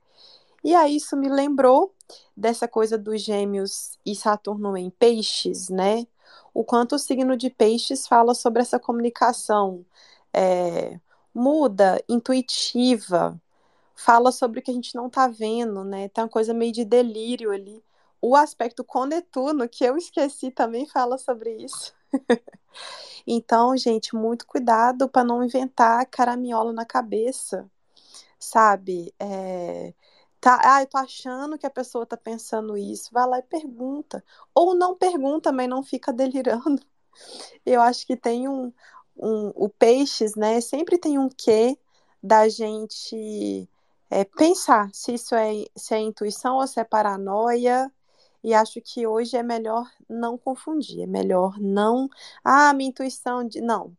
E 0.65 0.75
aí 0.75 0.97
isso 0.97 1.17
me 1.17 1.29
lembrou 1.29 1.95
dessa 2.37 2.69
coisa 2.69 2.97
dos 2.99 3.23
gêmeos 3.23 3.99
e 4.07 4.15
Saturno 4.15 4.77
em 4.77 4.91
peixes, 4.91 5.69
né? 5.69 6.07
O 6.55 6.65
quanto 6.65 6.97
o 6.97 6.99
signo 6.99 7.37
de 7.37 7.51
peixes 7.51 8.07
fala 8.07 8.35
sobre 8.35 8.63
essa 8.63 8.79
comunicação 8.79 9.85
é, 10.33 11.01
muda, 11.35 12.03
intuitiva, 12.09 13.41
fala 13.97 14.33
sobre 14.33 14.61
o 14.61 14.63
que 14.63 14.71
a 14.71 14.75
gente 14.75 14.95
não 14.95 15.11
tá 15.11 15.29
vendo, 15.29 15.85
né? 15.85 16.09
Tem 16.09 16.25
uma 16.25 16.31
coisa 16.31 16.55
meio 16.55 16.73
de 16.73 16.85
delírio 16.85 17.51
ali 17.53 17.83
o 18.23 18.37
aspecto 18.37 18.85
com 18.85 19.05
Netuno, 19.05 19.69
que 19.69 19.85
eu 19.85 19.97
esqueci, 19.97 20.53
também 20.53 20.87
fala 20.87 21.19
sobre 21.19 21.57
isso. 21.57 21.93
então, 23.27 23.77
gente, 23.77 24.15
muito 24.15 24.47
cuidado 24.47 25.09
para 25.09 25.25
não 25.25 25.45
inventar 25.45 26.07
caraminhola 26.07 26.73
na 26.73 26.87
cabeça, 26.87 27.69
sabe? 28.39 29.13
É, 29.19 29.95
tá, 30.41 30.61
ah, 30.65 30.83
eu 30.83 30.87
tô 30.89 30.99
achando 30.99 31.59
que 31.59 31.67
a 31.67 31.71
pessoa 31.71 32.07
tá 32.07 32.17
pensando 32.17 32.77
isso. 32.77 33.11
Vai 33.13 33.27
lá 33.29 33.39
e 33.41 33.43
pergunta. 33.43 34.25
Ou 34.55 34.75
não 34.75 34.97
pergunta, 34.97 35.53
mas 35.53 35.69
não 35.69 35.83
fica 35.83 36.13
delirando. 36.15 36.83
Eu 37.67 37.81
acho 37.83 38.07
que 38.07 38.17
tem 38.17 38.49
um, 38.49 38.73
um 39.17 39.53
o 39.57 39.69
peixes, 39.69 40.35
né? 40.37 40.61
Sempre 40.61 40.99
tem 40.99 41.19
um 41.19 41.29
quê 41.29 41.79
da 42.23 42.49
gente 42.49 43.69
é, 44.11 44.25
pensar 44.25 44.91
se 44.93 45.15
isso 45.15 45.35
é, 45.35 45.65
se 45.77 45.95
é 45.95 46.01
intuição 46.01 46.57
ou 46.57 46.67
se 46.67 46.81
é 46.81 46.85
paranoia 46.85 47.93
e 48.43 48.53
acho 48.55 48.81
que 48.81 49.07
hoje 49.07 49.37
é 49.37 49.43
melhor 49.43 49.91
não 50.09 50.37
confundir, 50.37 51.03
é 51.03 51.07
melhor 51.07 51.59
não. 51.59 52.09
Ah, 52.45 52.73
minha 52.75 52.91
intuição 52.91 53.47
de. 53.47 53.61
Não. 53.61 53.97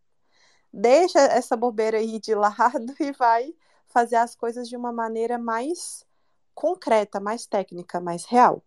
Deixa 0.72 1.20
essa 1.20 1.56
bobeira 1.56 1.98
aí 1.98 2.20
de 2.20 2.34
lado 2.36 2.96
e 3.00 3.12
vai 3.14 3.54
fazer 3.88 4.16
as 4.18 4.36
coisas 4.36 4.68
de 4.68 4.76
uma 4.76 4.92
maneira 4.92 5.38
mais 5.38 6.06
concreta, 6.54 7.20
mais 7.20 7.46
técnica, 7.46 8.00
mais 8.02 8.26
real. 8.26 8.64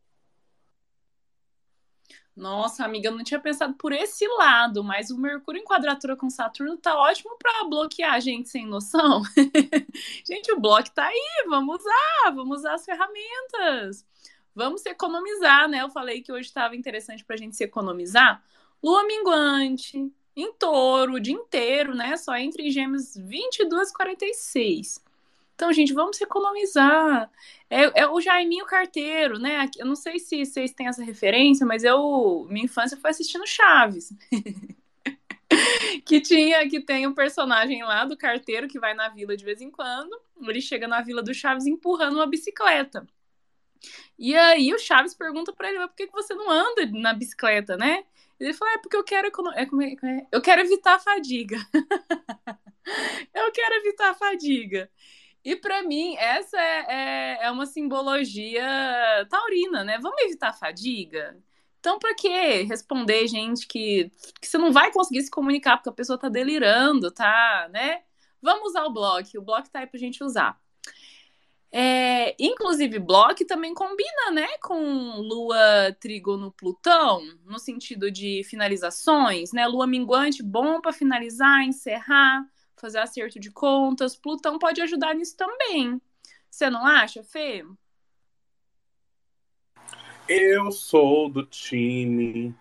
Nossa, 2.36 2.84
amiga, 2.84 3.08
eu 3.08 3.16
não 3.16 3.24
tinha 3.24 3.40
pensado 3.40 3.72
por 3.74 3.92
esse 3.92 4.28
lado, 4.28 4.84
mas 4.84 5.10
o 5.10 5.16
Mercúrio 5.16 5.58
em 5.58 5.64
quadratura 5.64 6.14
com 6.14 6.28
Saturno 6.28 6.76
tá 6.76 6.94
ótimo 6.94 7.34
para 7.38 7.64
bloquear 7.64 8.12
a 8.12 8.20
gente 8.20 8.50
sem 8.50 8.66
noção. 8.66 9.22
gente, 10.28 10.52
o 10.52 10.60
bloco 10.60 10.90
tá 10.90 11.06
aí, 11.06 11.44
vamos 11.48 11.80
usar, 11.80 12.30
vamos 12.34 12.58
usar 12.58 12.74
as 12.74 12.84
ferramentas. 12.84 14.04
Vamos 14.56 14.86
economizar, 14.86 15.68
né? 15.68 15.82
Eu 15.82 15.90
falei 15.90 16.22
que 16.22 16.32
hoje 16.32 16.48
estava 16.48 16.74
interessante 16.74 17.22
para 17.22 17.34
a 17.34 17.38
gente 17.38 17.54
se 17.54 17.62
economizar. 17.62 18.42
Lua 18.82 19.06
minguante, 19.06 20.10
em 20.34 20.52
touro, 20.54 21.14
o 21.14 21.20
dia 21.20 21.34
inteiro, 21.34 21.94
né? 21.94 22.16
Só 22.16 22.34
entre 22.38 22.70
gêmeos 22.70 23.14
22 23.14 23.90
e 23.90 23.92
46. 23.92 25.04
Então, 25.54 25.70
gente, 25.74 25.92
vamos 25.92 26.16
se 26.16 26.24
economizar. 26.24 27.30
É, 27.68 28.00
é, 28.00 28.08
o 28.08 28.18
Jaiminho 28.18 28.64
Carteiro, 28.64 29.38
né? 29.38 29.68
Eu 29.76 29.84
não 29.84 29.94
sei 29.94 30.18
se 30.18 30.46
vocês 30.46 30.72
têm 30.72 30.88
essa 30.88 31.04
referência, 31.04 31.66
mas 31.66 31.84
eu, 31.84 32.46
minha 32.48 32.64
infância 32.64 32.96
foi 32.96 33.10
assistindo 33.10 33.46
Chaves. 33.46 34.14
que 36.04 36.18
tinha, 36.18 36.66
que 36.66 36.80
tem 36.80 37.06
um 37.06 37.14
personagem 37.14 37.82
lá 37.84 38.06
do 38.06 38.16
carteiro 38.16 38.68
que 38.68 38.80
vai 38.80 38.94
na 38.94 39.10
vila 39.10 39.36
de 39.36 39.44
vez 39.44 39.60
em 39.60 39.70
quando. 39.70 40.18
Ele 40.40 40.62
chega 40.62 40.88
na 40.88 41.02
vila 41.02 41.22
do 41.22 41.34
Chaves 41.34 41.66
empurrando 41.66 42.16
uma 42.16 42.26
bicicleta. 42.26 43.06
E 44.18 44.34
aí 44.34 44.72
o 44.72 44.78
Chaves 44.78 45.14
pergunta 45.14 45.52
para 45.52 45.68
ele, 45.68 45.78
por 45.88 45.94
que, 45.94 46.06
você 46.12 46.34
não 46.34 46.50
anda 46.50 46.86
na 46.92 47.12
bicicleta, 47.12 47.76
né? 47.76 48.04
Ele 48.38 48.52
fala, 48.52 48.72
é 48.72 48.78
porque 48.78 48.96
eu 48.96 49.04
quero, 49.04 49.28
é, 49.54 49.62
é, 49.62 50.26
eu 50.30 50.42
quero 50.42 50.60
evitar 50.60 50.96
a 50.96 50.98
fadiga. 50.98 51.56
eu 53.34 53.52
quero 53.52 53.74
evitar 53.76 54.10
a 54.10 54.14
fadiga. 54.14 54.90
E 55.44 55.54
para 55.56 55.82
mim, 55.82 56.16
essa 56.16 56.58
é, 56.60 56.86
é, 56.88 57.38
é, 57.46 57.50
uma 57.50 57.66
simbologia 57.66 58.66
taurina, 59.30 59.84
né? 59.84 59.98
Vamos 59.98 60.20
evitar 60.22 60.48
a 60.48 60.52
fadiga? 60.52 61.38
Então, 61.78 61.98
para 62.00 62.14
que 62.16 62.62
responder 62.64 63.28
gente 63.28 63.66
que, 63.66 64.10
que 64.40 64.46
você 64.48 64.58
não 64.58 64.72
vai 64.72 64.92
conseguir 64.92 65.22
se 65.22 65.30
comunicar 65.30 65.76
porque 65.76 65.88
a 65.88 65.92
pessoa 65.92 66.18
tá 66.18 66.28
delirando, 66.28 67.12
tá, 67.12 67.68
né? 67.72 68.02
Vamos 68.42 68.70
usar 68.70 68.84
o 68.86 68.92
bloco. 68.92 69.28
O 69.38 69.42
bloco 69.42 69.70
tá 69.70 69.80
aí 69.80 69.86
pra 69.86 70.00
gente 70.00 70.22
usar. 70.24 70.60
É, 71.78 72.34
inclusive, 72.40 72.98
Block 72.98 73.44
também 73.44 73.74
combina, 73.74 74.30
né, 74.32 74.48
com 74.62 75.20
Lua 75.20 75.94
Trígono 76.00 76.50
Plutão, 76.50 77.20
no 77.44 77.58
sentido 77.58 78.10
de 78.10 78.42
finalizações, 78.44 79.52
né? 79.52 79.66
Lua 79.66 79.86
minguante, 79.86 80.42
bom 80.42 80.80
para 80.80 80.94
finalizar, 80.94 81.64
encerrar, 81.64 82.46
fazer 82.76 83.00
acerto 83.00 83.38
de 83.38 83.50
contas. 83.50 84.16
Plutão 84.16 84.58
pode 84.58 84.80
ajudar 84.80 85.14
nisso 85.14 85.36
também. 85.36 86.00
Você 86.50 86.70
não 86.70 86.86
acha, 86.86 87.22
Fê? 87.22 87.62
Eu 90.26 90.72
sou 90.72 91.28
do 91.28 91.44
time 91.44 92.54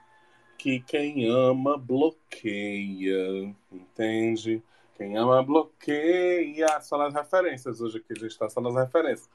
que 0.58 0.82
quem 0.82 1.26
ama 1.26 1.78
bloqueia, 1.78 3.56
entende? 3.72 4.62
Quem 4.96 5.18
ama 5.18 5.44
bloqueia. 5.44 6.80
Só 6.82 6.98
nas 6.98 7.14
referências 7.14 7.82
hoje 7.82 7.98
aqui, 7.98 8.14
a 8.14 8.20
gente 8.20 8.32
está 8.32 8.50
só 8.50 8.62
nas 8.62 8.76
referências. 8.76 9.30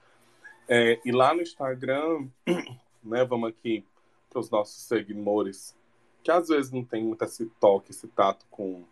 É, 0.69 1.01
e 1.05 1.13
lá 1.13 1.35
no 1.35 1.43
Instagram, 1.43 2.29
né, 3.03 3.25
vamos 3.25 3.51
aqui 3.51 3.85
para 4.29 4.41
os 4.41 4.51
nossos 4.51 4.83
seguidores, 4.83 5.77
que 6.23 6.31
às 6.31 6.49
vezes 6.49 6.71
não 6.71 6.85
tem 6.85 7.05
muito 7.05 7.25
esse 7.25 7.47
toque, 7.61 7.91
esse 7.91 8.07
tato 8.09 8.47
com, 8.51 8.85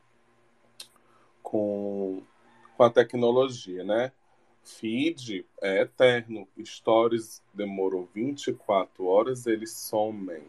com, 1.43 2.23
com 2.77 2.83
a 2.83 2.91
tecnologia, 2.91 3.85
né? 3.85 4.13
Feed 4.63 5.47
é 5.63 5.83
eterno. 5.83 6.47
Stories 6.63 7.43
demorou 7.55 8.09
24 8.13 9.07
horas, 9.07 9.47
eles 9.47 9.73
somem. 9.73 10.43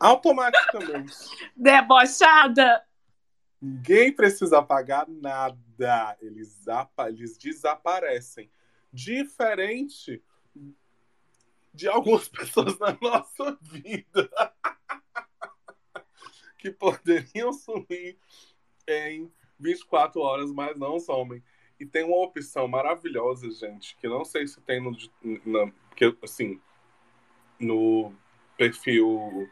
Automaticamente. 0.00 1.14
Debochada! 1.54 2.82
Ninguém 3.62 4.12
precisa 4.12 4.60
pagar 4.60 5.08
nada. 5.08 6.18
Eles, 6.20 6.64
eles 7.06 7.38
desaparecem. 7.38 8.50
Diferente 8.92 10.20
de 11.72 11.88
algumas 11.88 12.26
pessoas 12.28 12.76
na 12.80 12.98
nossa 13.00 13.56
vida 13.62 14.30
que 16.58 16.72
poderiam 16.72 17.52
sumir 17.52 18.18
em 18.88 19.30
24 19.60 20.20
horas, 20.20 20.52
mas 20.52 20.76
não 20.76 20.98
somem. 20.98 21.42
E 21.78 21.86
tem 21.86 22.04
uma 22.04 22.16
opção 22.16 22.66
maravilhosa, 22.66 23.48
gente, 23.50 23.96
que 23.96 24.08
não 24.08 24.24
sei 24.24 24.46
se 24.46 24.60
tem 24.60 24.80
no. 24.80 24.96
Na, 25.44 25.70
porque, 25.88 26.16
assim, 26.22 26.60
no 27.60 28.12
perfil. 28.56 29.48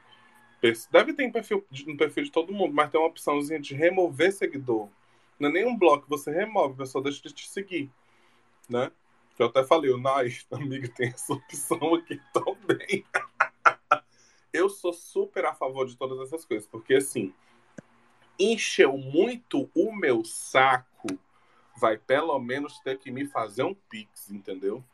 Deve 0.91 1.15
ter 1.15 1.31
perfil, 1.33 1.65
no 1.87 1.97
perfil 1.97 2.25
de 2.25 2.31
todo 2.31 2.53
mundo, 2.53 2.75
mas 2.75 2.91
tem 2.91 3.01
uma 3.01 3.09
opçãozinha 3.09 3.59
de 3.59 3.75
remover 3.75 4.33
seguidor. 4.33 4.89
Não 5.39 5.49
é 5.49 5.53
nenhum 5.53 5.77
bloco, 5.77 6.07
você 6.09 6.31
remove, 6.31 6.75
a 6.75 6.77
pessoa 6.79 7.03
deixa 7.03 7.23
de 7.23 7.33
te 7.33 7.49
seguir. 7.49 7.91
Né? 8.69 8.91
Eu 9.39 9.47
até 9.47 9.65
falei, 9.65 9.91
o 9.91 9.99
Nai, 9.99 10.29
amigo, 10.53 10.89
tem 10.89 11.09
essa 11.09 11.33
opção 11.33 11.95
aqui 11.95 12.21
também. 12.33 13.05
eu 14.53 14.69
sou 14.69 14.93
super 14.93 15.47
a 15.47 15.55
favor 15.55 15.87
de 15.87 15.97
todas 15.97 16.21
essas 16.21 16.45
coisas, 16.45 16.69
porque 16.69 16.95
assim, 16.95 17.33
encheu 18.39 18.99
muito 18.99 19.71
o 19.75 19.95
meu 19.95 20.25
saco 20.25 21.19
vai 21.81 21.97
pelo 21.97 22.39
menos 22.39 22.79
ter 22.81 22.99
que 22.99 23.11
me 23.11 23.27
fazer 23.27 23.63
um 23.63 23.75
pix, 23.75 24.31
entendeu? 24.31 24.85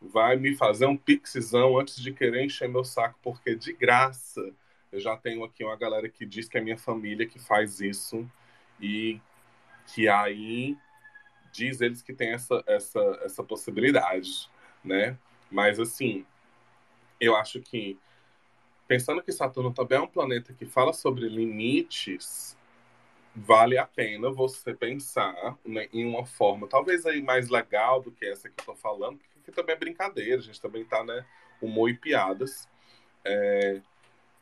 Vai 0.00 0.36
me 0.36 0.54
fazer 0.54 0.86
um 0.86 0.96
pixzão 0.96 1.78
antes 1.78 2.00
de 2.00 2.12
querer 2.12 2.44
encher 2.44 2.68
meu 2.68 2.84
saco, 2.84 3.18
porque 3.22 3.56
de 3.56 3.72
graça 3.72 4.52
eu 4.90 5.00
já 5.00 5.16
tenho 5.16 5.44
aqui 5.44 5.64
uma 5.64 5.76
galera 5.76 6.08
que 6.08 6.24
diz 6.24 6.48
que 6.48 6.58
é 6.58 6.60
minha 6.60 6.78
família 6.78 7.26
que 7.26 7.38
faz 7.38 7.80
isso 7.80 8.28
e 8.80 9.20
que 9.86 10.08
aí 10.08 10.76
diz 11.52 11.80
eles 11.80 12.02
que 12.02 12.12
tem 12.12 12.32
essa, 12.32 12.62
essa, 12.66 13.00
essa 13.22 13.42
possibilidade, 13.42 14.50
né? 14.84 15.18
Mas 15.50 15.80
assim, 15.80 16.26
eu 17.20 17.36
acho 17.36 17.60
que 17.60 17.98
pensando 18.86 19.22
que 19.22 19.32
Saturno 19.32 19.72
também 19.72 19.98
é 19.98 20.00
um 20.00 20.08
planeta 20.08 20.52
que 20.52 20.64
fala 20.64 20.92
sobre 20.92 21.28
limites, 21.28 22.56
vale 23.34 23.78
a 23.78 23.86
pena 23.86 24.30
você 24.30 24.74
pensar 24.74 25.56
né, 25.64 25.88
em 25.92 26.04
uma 26.04 26.24
forma 26.24 26.66
talvez 26.66 27.06
aí 27.06 27.22
mais 27.22 27.48
legal 27.48 28.00
do 28.00 28.10
que 28.10 28.26
essa 28.26 28.48
que 28.48 28.60
eu 28.60 28.64
tô 28.64 28.74
falando, 28.74 29.18
porque 29.34 29.52
também 29.52 29.74
é 29.74 29.78
brincadeira, 29.78 30.40
a 30.40 30.44
gente 30.44 30.60
também 30.60 30.84
tá, 30.84 31.04
né, 31.04 31.24
humor 31.60 31.90
e 31.90 31.94
piadas, 31.94 32.68
é, 33.24 33.80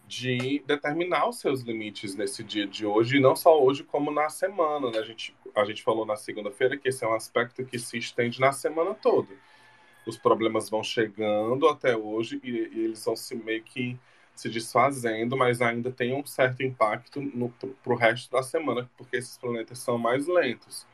de 0.07 0.63
determinar 0.67 1.29
os 1.29 1.41
seus 1.41 1.63
limites 1.63 2.15
nesse 2.15 2.45
dia 2.45 2.67
de 2.67 2.87
hoje, 2.87 3.17
e 3.17 3.21
não 3.21 3.35
só 3.35 3.61
hoje, 3.61 3.83
como 3.83 4.11
na 4.11 4.29
semana, 4.29 4.91
né? 4.91 4.99
A 4.99 5.03
gente, 5.03 5.35
a 5.55 5.65
gente 5.65 5.83
falou 5.83 6.07
na 6.07 6.17
segunda-feira 6.17 6.77
que 6.77 6.89
esse 6.89 7.05
é 7.05 7.09
um 7.09 7.15
aspecto 7.15 7.65
que 7.65 7.79
se 7.79 7.99
estende 7.99 8.41
na 8.41 8.53
semana 8.53 8.95
toda. 8.95 9.29
Os 10.07 10.17
problemas 10.17 10.71
vão 10.71 10.85
chegando 10.85 11.69
até 11.69 11.97
hoje 11.97 12.41
e, 12.45 12.51
e 12.51 12.85
eles 12.85 13.05
vão 13.05 13.17
se 13.17 13.35
meio 13.35 13.63
que 13.65 13.99
se 14.37 14.49
desfazendo, 14.49 15.37
mas 15.37 15.61
ainda 15.61 15.91
tem 15.91 16.15
um 16.15 16.25
certo 16.25 16.63
impacto 16.63 17.21
para 17.83 17.93
o 17.93 17.97
resto 17.97 18.31
da 18.31 18.43
semana, 18.43 18.89
porque 18.97 19.17
esses 19.17 19.37
planetas 19.39 19.79
são 19.79 19.99
mais 19.99 20.29
lentos. 20.29 20.87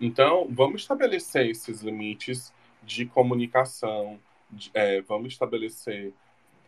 Então, 0.00 0.46
vamos 0.50 0.82
estabelecer 0.82 1.48
esses 1.48 1.80
limites 1.80 2.52
de 2.82 3.06
comunicação, 3.06 4.20
de, 4.50 4.70
é, 4.74 5.00
vamos 5.00 5.32
estabelecer 5.32 6.12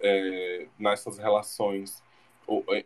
é, 0.00 0.66
nessas 0.78 1.18
relações 1.18 2.02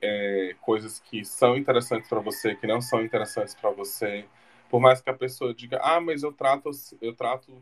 é, 0.01 0.57
coisas 0.61 0.99
que 0.99 1.25
são 1.25 1.57
interessantes 1.57 2.09
para 2.09 2.21
você, 2.21 2.55
que 2.55 2.67
não 2.67 2.81
são 2.81 3.03
interessantes 3.03 3.55
para 3.55 3.71
você. 3.71 4.25
Por 4.69 4.81
mais 4.81 5.01
que 5.01 5.11
a 5.11 5.15
pessoa 5.15 5.55
diga, 5.55 5.79
ah, 5.83 6.01
mas 6.01 6.23
eu 6.23 6.33
trato, 6.33 6.71
eu 7.01 7.15
trato 7.15 7.53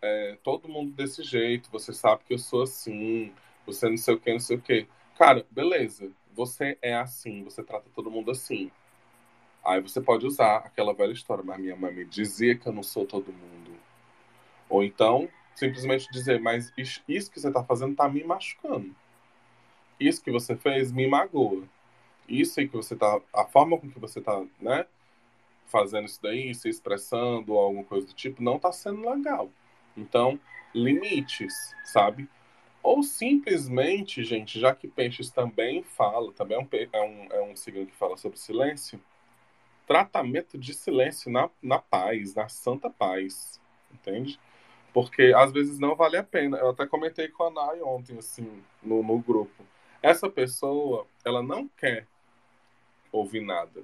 é, 0.00 0.36
todo 0.42 0.68
mundo 0.68 0.92
desse 0.92 1.22
jeito, 1.22 1.70
você 1.70 1.92
sabe 1.92 2.22
que 2.24 2.34
eu 2.34 2.38
sou 2.38 2.62
assim, 2.62 3.32
você 3.66 3.88
não 3.88 3.96
sei 3.96 4.14
o 4.14 4.20
que, 4.20 4.32
não 4.32 4.40
sei 4.40 4.56
o 4.56 4.60
que. 4.60 4.86
Cara, 5.16 5.44
beleza. 5.50 6.10
Você 6.34 6.78
é 6.80 6.94
assim, 6.94 7.42
você 7.42 7.62
trata 7.64 7.90
todo 7.94 8.10
mundo 8.10 8.30
assim. 8.30 8.70
Aí 9.64 9.80
você 9.80 10.00
pode 10.00 10.24
usar 10.24 10.58
aquela 10.58 10.94
velha 10.94 11.12
história, 11.12 11.42
mas 11.44 11.58
minha 11.58 11.74
mãe 11.74 11.92
me 11.92 12.04
dizia 12.04 12.56
que 12.56 12.66
eu 12.68 12.72
não 12.72 12.82
sou 12.82 13.04
todo 13.04 13.32
mundo. 13.32 13.72
Ou 14.68 14.84
então, 14.84 15.28
simplesmente 15.58 16.08
dizer, 16.10 16.40
mas 16.40 16.72
isso 16.76 17.30
que 17.30 17.40
você 17.40 17.50
tá 17.50 17.64
fazendo 17.64 17.96
tá 17.96 18.08
me 18.08 18.22
machucando. 18.22 18.94
Isso 19.98 20.22
que 20.22 20.30
você 20.30 20.54
fez 20.54 20.92
me 20.92 21.06
magoa. 21.08 21.64
Isso 22.28 22.60
aí 22.60 22.68
que 22.68 22.76
você 22.76 22.94
tá. 22.94 23.20
A 23.34 23.44
forma 23.44 23.76
com 23.76 23.90
que 23.90 23.98
você 23.98 24.20
tá, 24.20 24.44
né? 24.60 24.86
Fazendo 25.66 26.06
isso 26.06 26.20
daí, 26.22 26.54
se 26.54 26.68
expressando 26.68 27.52
ou 27.52 27.58
alguma 27.58 27.84
coisa 27.84 28.06
do 28.06 28.12
tipo, 28.12 28.42
não 28.42 28.58
tá 28.58 28.70
sendo 28.70 29.08
legal. 29.10 29.50
Então, 29.96 30.38
limites, 30.72 31.74
sabe? 31.84 32.28
Ou 32.80 33.02
simplesmente, 33.02 34.22
gente, 34.22 34.60
já 34.60 34.74
que 34.74 34.86
Peixes 34.86 35.30
também 35.30 35.82
fala, 35.82 36.32
também 36.32 36.56
é 36.56 36.60
um, 36.60 36.68
é 36.92 37.02
um, 37.02 37.32
é 37.32 37.42
um 37.42 37.56
signo 37.56 37.84
que 37.84 37.94
fala 37.96 38.16
sobre 38.16 38.38
silêncio, 38.38 39.00
tratamento 39.86 40.56
de 40.56 40.72
silêncio 40.72 41.30
na, 41.30 41.50
na 41.60 41.78
paz, 41.80 42.34
na 42.34 42.48
santa 42.48 42.88
paz, 42.88 43.60
entende? 43.92 44.38
Porque 44.92 45.32
às 45.36 45.52
vezes 45.52 45.78
não 45.78 45.94
vale 45.94 46.16
a 46.16 46.22
pena. 46.22 46.58
Eu 46.58 46.70
até 46.70 46.86
comentei 46.86 47.28
com 47.28 47.44
a 47.44 47.50
Nai 47.50 47.82
ontem, 47.82 48.18
assim, 48.18 48.62
no, 48.82 49.02
no 49.02 49.18
grupo. 49.18 49.64
Essa 50.02 50.28
pessoa, 50.28 51.06
ela 51.24 51.42
não 51.42 51.68
quer 51.68 52.06
ouvir 53.12 53.40
nada. 53.40 53.82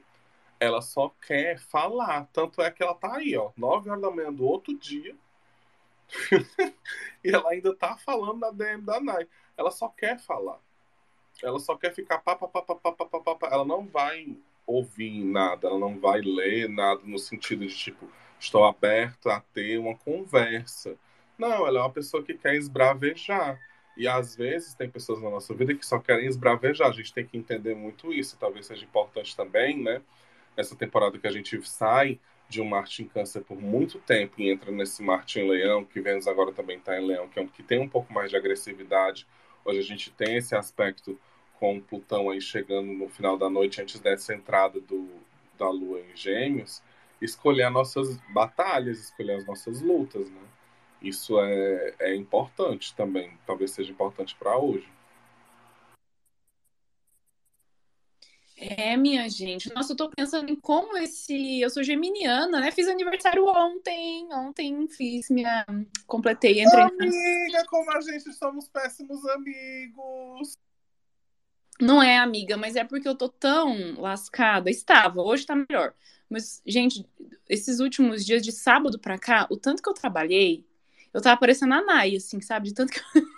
Ela 0.59 0.81
só 0.81 1.13
quer 1.27 1.59
falar. 1.59 2.29
Tanto 2.33 2.63
é 2.63 2.71
que 2.71 2.83
ela 2.83 2.95
tá 2.95 3.17
aí, 3.17 3.37
ó, 3.37 3.51
nove 3.57 3.91
horas 3.91 4.03
da 4.03 4.11
manhã 4.11 4.33
do 4.33 4.45
outro 4.47 4.77
dia, 4.77 5.15
e 7.25 7.31
ela 7.31 7.51
ainda 7.51 7.75
tá 7.75 7.97
falando 7.97 8.41
da 8.41 8.51
DM 8.51 8.83
da 8.83 9.01
Nai. 9.01 9.27
Ela 9.57 9.71
só 9.71 9.89
quer 9.89 10.19
falar. 10.19 10.59
Ela 11.43 11.59
só 11.59 11.77
quer 11.77 11.93
ficar 11.95 12.19
pá, 12.19 12.37
pá, 12.37 12.47
pá, 12.47 12.63
pá, 12.63 12.75
pá, 12.77 12.93
pá, 12.93 13.21
pá, 13.21 13.35
pá. 13.35 13.49
Ela 13.51 13.65
não 13.65 13.87
vai 13.87 14.37
ouvir 14.67 15.25
nada, 15.25 15.69
ela 15.69 15.79
não 15.79 15.99
vai 15.99 16.21
ler 16.21 16.69
nada 16.69 17.01
no 17.05 17.19
sentido 17.19 17.67
de 17.67 17.77
tipo, 17.77 18.09
estou 18.39 18.65
aberto 18.65 19.29
a 19.29 19.41
ter 19.41 19.79
uma 19.79 19.97
conversa. 19.97 20.97
Não, 21.39 21.67
ela 21.67 21.79
é 21.79 21.83
uma 21.83 21.91
pessoa 21.91 22.23
que 22.23 22.35
quer 22.35 22.55
esbravejar. 22.55 23.59
E 23.97 24.09
às 24.09 24.35
vezes 24.35 24.75
tem 24.75 24.91
pessoas 24.91 25.23
na 25.23 25.31
nossa 25.31 25.55
vida 25.55 25.75
que 25.75 25.87
só 25.87 25.99
querem 25.99 26.27
esbravejar. 26.27 26.89
A 26.89 26.93
gente 26.93 27.13
tem 27.13 27.25
que 27.25 27.37
entender 27.37 27.75
muito 27.75 28.13
isso. 28.13 28.37
Talvez 28.39 28.67
seja 28.67 28.85
importante 28.85 29.37
também, 29.37 29.83
né? 29.83 30.03
Essa 30.57 30.75
temporada 30.75 31.19
que 31.19 31.27
a 31.27 31.33
gente 31.33 31.61
sai, 31.67 32.19
de 32.49 32.61
um 32.61 32.65
Marte 32.65 33.03
em 33.03 33.09
Câncer 33.09 33.41
por 33.43 33.61
muito 33.61 33.99
tempo 33.99 34.41
e 34.41 34.51
entra 34.51 34.71
nesse 34.71 35.03
Marte 35.03 35.41
em 35.41 35.49
Leão, 35.49 35.85
que 35.85 36.01
Vênus 36.01 36.27
agora 36.27 36.53
também 36.53 36.77
está 36.77 37.01
em 37.01 37.07
Leão, 37.07 37.29
que, 37.29 37.39
é 37.39 37.43
um, 37.43 37.49
que 37.49 37.63
tem 37.63 37.81
um 37.81 37.89
pouco 37.89 38.13
mais 38.13 38.31
de 38.31 38.37
agressividade. 38.37 39.27
Hoje 39.65 39.79
a 39.79 39.83
gente 39.83 40.11
tem 40.11 40.37
esse 40.37 40.55
aspecto 40.55 41.19
com 41.59 41.81
Plutão 41.81 42.31
aí 42.31 42.41
chegando 42.41 42.93
no 42.93 43.09
final 43.09 43.37
da 43.37 43.49
noite, 43.49 43.81
antes 43.81 43.99
dessa 43.99 44.35
entrada 44.35 44.81
do, 44.81 45.09
da 45.59 45.69
Lua 45.69 46.01
em 46.01 46.17
Gêmeos, 46.17 46.83
escolher 47.21 47.65
as 47.65 47.73
nossas 47.73 48.17
batalhas, 48.33 48.99
escolher 48.99 49.37
as 49.37 49.47
nossas 49.47 49.81
lutas, 49.81 50.31
né? 50.31 50.41
Isso 51.01 51.39
é, 51.39 51.95
é 52.01 52.15
importante 52.15 52.95
também, 52.95 53.37
talvez 53.47 53.73
seja 53.73 53.93
importante 53.93 54.35
para 54.37 54.59
hoje. 54.59 54.89
É, 58.57 58.97
minha 58.97 59.29
gente. 59.29 59.73
Nossa, 59.75 59.93
eu 59.93 59.97
tô 59.97 60.09
pensando 60.11 60.51
em 60.51 60.55
como 60.55 60.97
esse. 60.97 61.61
Eu 61.61 61.69
sou 61.69 61.83
geminiana, 61.83 62.61
né? 62.61 62.71
Fiz 62.71 62.89
aniversário 62.89 63.45
ontem. 63.47 64.33
Ontem 64.33 64.87
fiz 64.89 65.29
minha. 65.29 65.67
Completei. 66.07 66.63
Entrei. 66.63 66.85
Amiga, 66.85 67.65
como 67.69 67.91
a 67.91 68.01
gente 68.01 68.33
somos 68.33 68.69
péssimos 68.69 69.27
amigos. 69.27 70.57
Não 71.81 72.03
é, 72.03 72.19
amiga, 72.19 72.57
mas 72.57 72.77
é 72.77 72.85
porque 72.85 73.09
eu 73.09 73.15
tô 73.17 73.29
tão 73.29 74.01
lascada. 74.01 74.71
Estava, 74.71 75.21
hoje 75.23 75.45
tá 75.47 75.55
melhor. 75.57 75.93
Mas, 76.31 76.63
gente, 76.67 77.05
esses 77.49 77.81
últimos 77.81 78.25
dias 78.25 78.43
de 78.43 78.53
sábado 78.53 78.99
pra 78.99 79.19
cá, 79.19 79.47
o 79.51 79.57
tanto 79.57 79.83
que 79.83 79.89
eu 79.89 79.95
trabalhei, 79.95 80.65
eu 81.13 81.21
tava 81.21 81.39
parecendo 81.39 81.75
a 81.75 81.83
Nai, 81.83 82.17
assim, 82.17 82.41
sabe? 82.41 82.69
De 82.69 82.75
tanto 82.75 82.93
que 82.93 83.01
eu... 83.01 83.05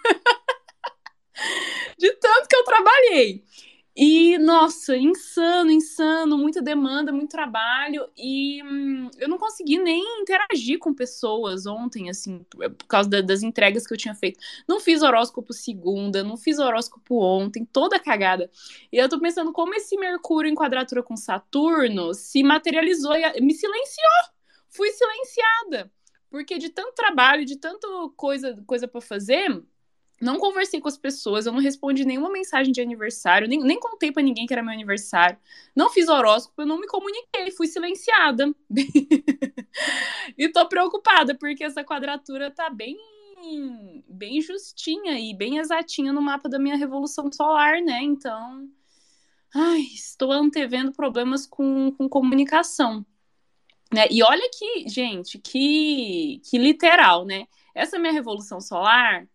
de 1.99 2.13
tanto 2.15 2.49
que 2.49 2.57
eu 2.57 2.65
trabalhei. 2.65 3.45
E, 3.99 4.37
nossa, 4.37 4.95
insano, 4.95 5.71
insano, 5.71 6.37
muita 6.37 6.61
demanda, 6.61 7.11
muito 7.11 7.31
trabalho. 7.31 8.07
E 8.15 8.63
hum, 8.63 9.11
eu 9.17 9.27
não 9.27 9.39
consegui 9.39 9.79
nem 9.79 10.21
interagir 10.21 10.79
com 10.79 10.93
pessoas 10.93 11.65
ontem, 11.65 12.11
assim, 12.11 12.45
por 12.45 12.87
causa 12.87 13.09
da, 13.09 13.23
das 13.23 13.43
entregas 13.43 13.87
que 13.87 13.95
eu 13.95 13.97
tinha 13.97 14.15
feito. 14.15 14.39
Não 14.69 14.81
fiz 14.81 15.01
horóscopo 15.03 15.55
segunda, 15.55 16.23
não 16.23 16.37
fiz 16.37 16.59
horóscopo 16.59 17.23
ontem, 17.23 17.65
toda 17.65 17.99
cagada. 17.99 18.51
E 18.93 18.99
eu 18.99 19.09
tô 19.09 19.19
pensando 19.19 19.51
como 19.51 19.75
esse 19.75 19.97
Mercúrio 19.97 20.51
em 20.51 20.55
quadratura 20.55 21.03
com 21.03 21.17
Saturno 21.17 22.13
se 22.13 22.43
materializou 22.43 23.15
e 23.17 23.41
me 23.41 23.55
silenciou. 23.55 24.35
Fui 24.69 24.91
silenciada. 24.91 25.91
Porque 26.29 26.59
de 26.59 26.69
tanto 26.69 26.95
trabalho, 26.95 27.47
de 27.47 27.57
tanta 27.57 27.89
coisa, 28.15 28.63
coisa 28.67 28.87
para 28.87 29.01
fazer 29.01 29.63
não 30.21 30.39
conversei 30.39 30.81
com 30.81 30.89
as 30.89 30.97
pessoas, 30.97 31.45
eu 31.45 31.53
não 31.53 31.61
respondi 31.61 32.05
nenhuma 32.05 32.31
mensagem 32.31 32.73
de 32.73 32.81
aniversário, 32.81 33.47
nem, 33.47 33.61
nem 33.61 33.79
contei 33.79 34.11
para 34.11 34.23
ninguém 34.23 34.47
que 34.47 34.53
era 34.55 34.63
meu 34.63 34.73
aniversário. 34.73 35.39
Não 35.75 35.91
fiz 35.91 36.09
horóscopo, 36.09 36.63
eu 36.63 36.67
não 36.67 36.81
me 36.81 36.87
comuniquei, 36.87 37.51
fui 37.51 37.67
silenciada. 37.67 38.55
e 40.39 40.49
tô 40.49 40.67
preocupada, 40.69 41.35
porque 41.35 41.65
essa 41.65 41.85
quadratura 41.85 42.51
tá 42.51 42.71
bem 42.71 42.97
bem 44.09 44.41
justinha 44.41 45.21
e 45.21 45.35
bem 45.35 45.59
exatinha 45.59 46.13
no 46.13 46.23
mapa 46.23 46.49
da 46.49 46.59
minha 46.59 46.75
revolução 46.75 47.31
solar, 47.31 47.81
né? 47.83 48.03
Então, 48.03 48.69
ai, 49.55 49.83
estou 49.83 50.33
antevendo 50.33 50.91
problemas 50.91 51.47
com, 51.47 51.93
com 51.93 52.09
comunicação. 52.09 53.05
Né? 53.93 54.07
E 54.11 54.23
olha 54.23 54.51
que, 54.53 54.89
gente, 54.89 55.39
que, 55.39 56.41
que 56.45 56.59
literal, 56.59 57.25
né? 57.25 57.47
Essa 57.75 57.99
minha 57.99 58.13
revolução 58.13 58.61
solar 58.61 59.29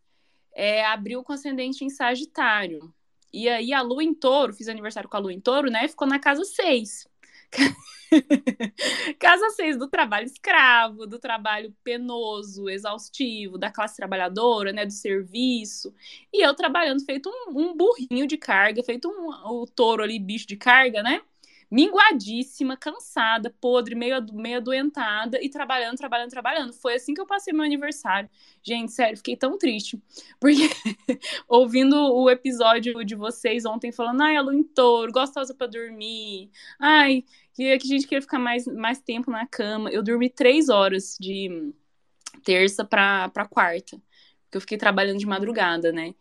é, 0.53 0.85
abriu 0.85 1.23
com 1.23 1.33
ascendente 1.33 1.83
em 1.83 1.89
Sagitário. 1.89 2.93
E 3.33 3.47
aí 3.47 3.73
a 3.73 3.81
lua 3.81 4.03
em 4.03 4.13
touro, 4.13 4.53
fiz 4.53 4.67
aniversário 4.67 5.09
com 5.09 5.17
a 5.17 5.19
lua 5.19 5.33
em 5.33 5.39
touro, 5.39 5.71
né? 5.71 5.87
Ficou 5.87 6.07
na 6.07 6.19
casa 6.19 6.43
6. 6.43 7.07
casa 9.19 9.49
6 9.51 9.77
do 9.77 9.87
trabalho 9.87 10.25
escravo, 10.25 11.07
do 11.07 11.17
trabalho 11.17 11.73
penoso, 11.83 12.69
exaustivo, 12.69 13.57
da 13.57 13.71
classe 13.71 13.95
trabalhadora, 13.95 14.73
né? 14.73 14.85
Do 14.85 14.91
serviço. 14.91 15.93
E 16.33 16.45
eu 16.45 16.53
trabalhando 16.53 17.03
feito 17.05 17.29
um, 17.29 17.59
um 17.59 17.75
burrinho 17.75 18.27
de 18.27 18.37
carga, 18.37 18.83
feito 18.83 19.09
um, 19.09 19.29
o 19.29 19.65
touro 19.65 20.03
ali, 20.03 20.19
bicho 20.19 20.47
de 20.47 20.57
carga, 20.57 21.01
né? 21.01 21.21
Minguadíssima, 21.71 22.75
cansada, 22.75 23.49
podre, 23.61 23.95
meio, 23.95 24.21
meio 24.33 24.57
adoentada 24.57 25.41
e 25.41 25.49
trabalhando, 25.49 25.97
trabalhando, 25.97 26.29
trabalhando. 26.29 26.73
Foi 26.73 26.95
assim 26.95 27.13
que 27.13 27.21
eu 27.21 27.25
passei 27.25 27.53
meu 27.53 27.63
aniversário. 27.63 28.29
Gente, 28.61 28.91
sério, 28.91 29.15
fiquei 29.15 29.37
tão 29.37 29.57
triste. 29.57 29.97
Porque 30.37 30.63
ouvindo 31.47 31.95
o 31.95 32.29
episódio 32.29 33.05
de 33.05 33.15
vocês 33.15 33.65
ontem 33.65 33.91
falando, 33.91 34.21
ai, 34.21 34.35
a 34.35 34.41
lua 34.41 34.53
em 34.53 34.63
touro, 34.63 35.13
gostosa 35.13 35.53
para 35.53 35.67
dormir. 35.67 36.51
Ai, 36.77 37.23
que, 37.53 37.71
a 37.71 37.79
gente 37.79 38.05
queria 38.05 38.21
ficar 38.21 38.39
mais, 38.39 38.67
mais 38.67 38.99
tempo 38.99 39.31
na 39.31 39.47
cama. 39.47 39.89
Eu 39.89 40.03
dormi 40.03 40.29
três 40.29 40.67
horas 40.67 41.15
de 41.17 41.73
terça 42.43 42.83
para 42.83 43.47
quarta. 43.49 43.97
Porque 44.43 44.57
eu 44.57 44.61
fiquei 44.61 44.77
trabalhando 44.77 45.19
de 45.19 45.25
madrugada, 45.25 45.93
né? 45.93 46.13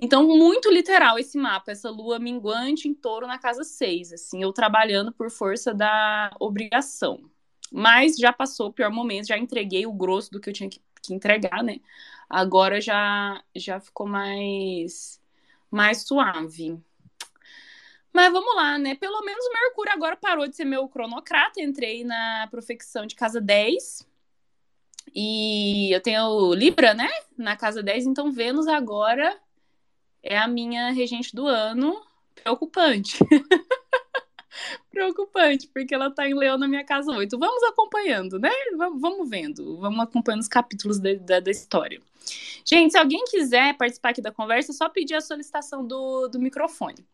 Então, 0.00 0.26
muito 0.26 0.70
literal 0.70 1.18
esse 1.18 1.36
mapa, 1.36 1.72
essa 1.72 1.90
lua 1.90 2.18
minguante 2.18 2.88
em 2.88 2.94
touro 2.94 3.26
na 3.26 3.38
casa 3.38 3.64
6, 3.64 4.12
assim, 4.12 4.42
eu 4.42 4.52
trabalhando 4.52 5.12
por 5.12 5.30
força 5.30 5.74
da 5.74 6.30
obrigação. 6.38 7.20
Mas 7.72 8.16
já 8.16 8.32
passou 8.32 8.68
o 8.68 8.72
pior 8.72 8.90
momento, 8.90 9.26
já 9.28 9.36
entreguei 9.36 9.86
o 9.86 9.92
grosso 9.92 10.30
do 10.30 10.40
que 10.40 10.48
eu 10.48 10.54
tinha 10.54 10.70
que, 10.70 10.80
que 11.02 11.12
entregar, 11.14 11.62
né? 11.62 11.80
Agora 12.30 12.80
já 12.80 13.42
já 13.54 13.80
ficou 13.80 14.06
mais 14.06 15.20
mais 15.70 16.02
suave. 16.02 16.80
Mas 18.12 18.32
vamos 18.32 18.54
lá, 18.56 18.78
né? 18.78 18.94
Pelo 18.94 19.20
menos 19.22 19.44
o 19.46 19.52
Mercúrio 19.52 19.92
agora 19.92 20.16
parou 20.16 20.48
de 20.48 20.56
ser 20.56 20.64
meu 20.64 20.88
cronocrata. 20.88 21.60
Entrei 21.60 22.04
na 22.04 22.48
profecção 22.50 23.06
de 23.06 23.14
casa 23.14 23.40
10. 23.40 24.06
E 25.14 25.94
eu 25.94 26.00
tenho 26.00 26.54
Libra, 26.54 26.94
né? 26.94 27.08
Na 27.36 27.56
casa 27.56 27.82
10, 27.82 28.06
então 28.06 28.32
Vênus 28.32 28.66
agora 28.66 29.38
é 30.28 30.36
a 30.36 30.46
minha 30.46 30.90
regente 30.90 31.34
do 31.34 31.46
ano. 31.46 32.00
Preocupante. 32.34 33.18
Preocupante, 34.90 35.68
porque 35.68 35.94
ela 35.94 36.10
tá 36.10 36.28
em 36.28 36.34
Leão 36.34 36.58
na 36.58 36.68
minha 36.68 36.84
casa 36.84 37.10
8. 37.12 37.38
Vamos 37.38 37.62
acompanhando, 37.62 38.38
né? 38.38 38.50
Vamos 38.76 39.28
vendo, 39.28 39.78
vamos 39.78 40.00
acompanhando 40.00 40.42
os 40.42 40.48
capítulos 40.48 40.98
da 40.98 41.50
história. 41.50 42.00
Gente, 42.64 42.92
se 42.92 42.98
alguém 42.98 43.24
quiser 43.24 43.76
participar 43.76 44.10
aqui 44.10 44.20
da 44.20 44.30
conversa, 44.30 44.72
é 44.72 44.74
só 44.74 44.88
pedir 44.88 45.14
a 45.14 45.20
solicitação 45.20 45.86
do, 45.86 46.28
do 46.28 46.38
microfone. 46.38 47.06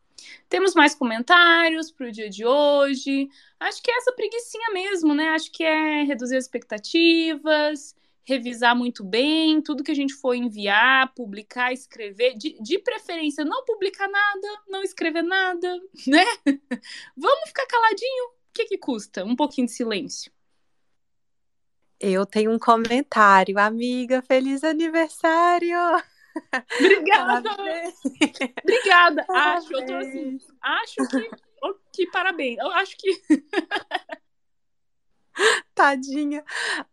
Temos 0.48 0.74
mais 0.74 0.94
comentários 0.94 1.92
para 1.92 2.08
o 2.08 2.12
dia 2.12 2.28
de 2.28 2.44
hoje. 2.44 3.28
Acho 3.60 3.82
que 3.82 3.90
é 3.90 3.96
essa 3.98 4.12
preguiçinha 4.12 4.70
mesmo, 4.72 5.14
né? 5.14 5.28
Acho 5.28 5.52
que 5.52 5.62
é 5.62 6.02
reduzir 6.02 6.36
as 6.36 6.44
expectativas, 6.44 7.94
revisar 8.26 8.74
muito 8.74 9.04
bem 9.04 9.60
tudo 9.60 9.84
que 9.84 9.90
a 9.90 9.94
gente 9.94 10.14
for 10.14 10.34
enviar, 10.34 11.12
publicar, 11.14 11.72
escrever, 11.72 12.34
de, 12.36 12.60
de 12.62 12.78
preferência 12.78 13.44
não 13.44 13.64
publicar 13.64 14.08
nada, 14.08 14.62
não 14.68 14.82
escrever 14.82 15.22
nada, 15.22 15.80
né? 16.06 16.24
Vamos 17.16 17.48
ficar 17.48 17.66
caladinho. 17.66 18.24
O 18.26 18.54
que, 18.54 18.66
que 18.66 18.78
custa? 18.78 19.24
Um 19.24 19.36
pouquinho 19.36 19.66
de 19.66 19.72
silêncio. 19.72 20.32
Eu 21.98 22.26
tenho 22.26 22.52
um 22.52 22.58
comentário, 22.58 23.58
amiga, 23.58 24.22
feliz 24.22 24.62
aniversário! 24.64 25.78
Obrigada! 26.78 27.50
Obrigada! 28.62 29.24
Parabéns. 29.26 29.64
Acho, 29.64 29.72
eu 29.72 29.86
tô 29.86 29.94
assim, 29.94 30.38
acho 30.60 31.08
que, 31.08 31.30
que 31.92 32.10
parabéns. 32.10 32.58
Eu 32.58 32.70
acho 32.72 32.96
que 32.96 33.22
Tadinha. 35.74 36.44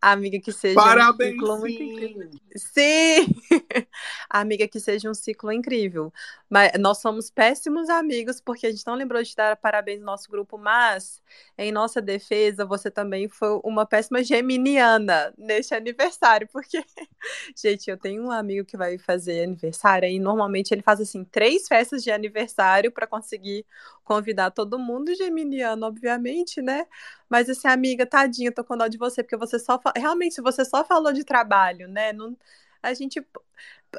Amiga, 0.01 0.39
que 0.39 0.51
seja 0.51 0.75
Parabéns, 0.75 1.33
um 1.33 1.33
ciclo 1.33 1.53
sim. 1.55 1.59
muito 1.59 1.83
incrível. 1.83 2.29
Sim! 2.55 3.27
Amiga, 4.29 4.67
que 4.67 4.79
seja 4.79 5.09
um 5.09 5.13
ciclo 5.13 5.51
incrível. 5.51 6.11
Mas 6.49 6.71
nós 6.79 6.97
somos 6.99 7.29
péssimos 7.29 7.89
amigos 7.89 8.41
porque 8.41 8.67
a 8.67 8.71
gente 8.71 8.85
não 8.85 8.95
lembrou 8.95 9.21
de 9.23 9.35
dar 9.35 9.55
parabéns 9.55 9.99
no 9.99 10.05
nosso 10.05 10.29
grupo, 10.29 10.57
mas 10.57 11.21
em 11.57 11.71
nossa 11.71 12.01
defesa, 12.01 12.65
você 12.65 12.91
também 12.91 13.29
foi 13.29 13.59
uma 13.63 13.85
péssima 13.85 14.23
geminiana 14.23 15.33
neste 15.37 15.73
aniversário, 15.73 16.49
porque, 16.51 16.83
gente, 17.55 17.89
eu 17.89 17.97
tenho 17.97 18.23
um 18.23 18.31
amigo 18.31 18.65
que 18.65 18.75
vai 18.75 18.97
fazer 18.97 19.43
aniversário 19.43 20.09
e 20.09 20.19
normalmente 20.19 20.73
ele 20.73 20.81
faz 20.81 20.99
assim 20.99 21.23
três 21.23 21.67
festas 21.67 22.03
de 22.03 22.11
aniversário 22.11 22.91
para 22.91 23.07
conseguir 23.07 23.65
convidar 24.03 24.51
todo 24.51 24.77
mundo 24.77 25.15
geminiano, 25.15 25.85
obviamente, 25.85 26.61
né? 26.61 26.85
Mas 27.29 27.49
assim, 27.49 27.67
amiga, 27.69 28.05
tadinha, 28.05 28.51
tô 28.51 28.63
com 28.71 28.77
dó 28.77 28.87
de 28.87 28.97
você, 28.97 29.21
porque 29.21 29.35
você 29.35 29.59
só. 29.59 29.77
Realmente, 29.95 30.41
você 30.41 30.63
só 30.63 30.85
falou 30.85 31.11
de 31.11 31.25
trabalho, 31.25 31.89
né? 31.89 32.13
Não, 32.13 32.37
a 32.81 32.93
gente. 32.93 33.21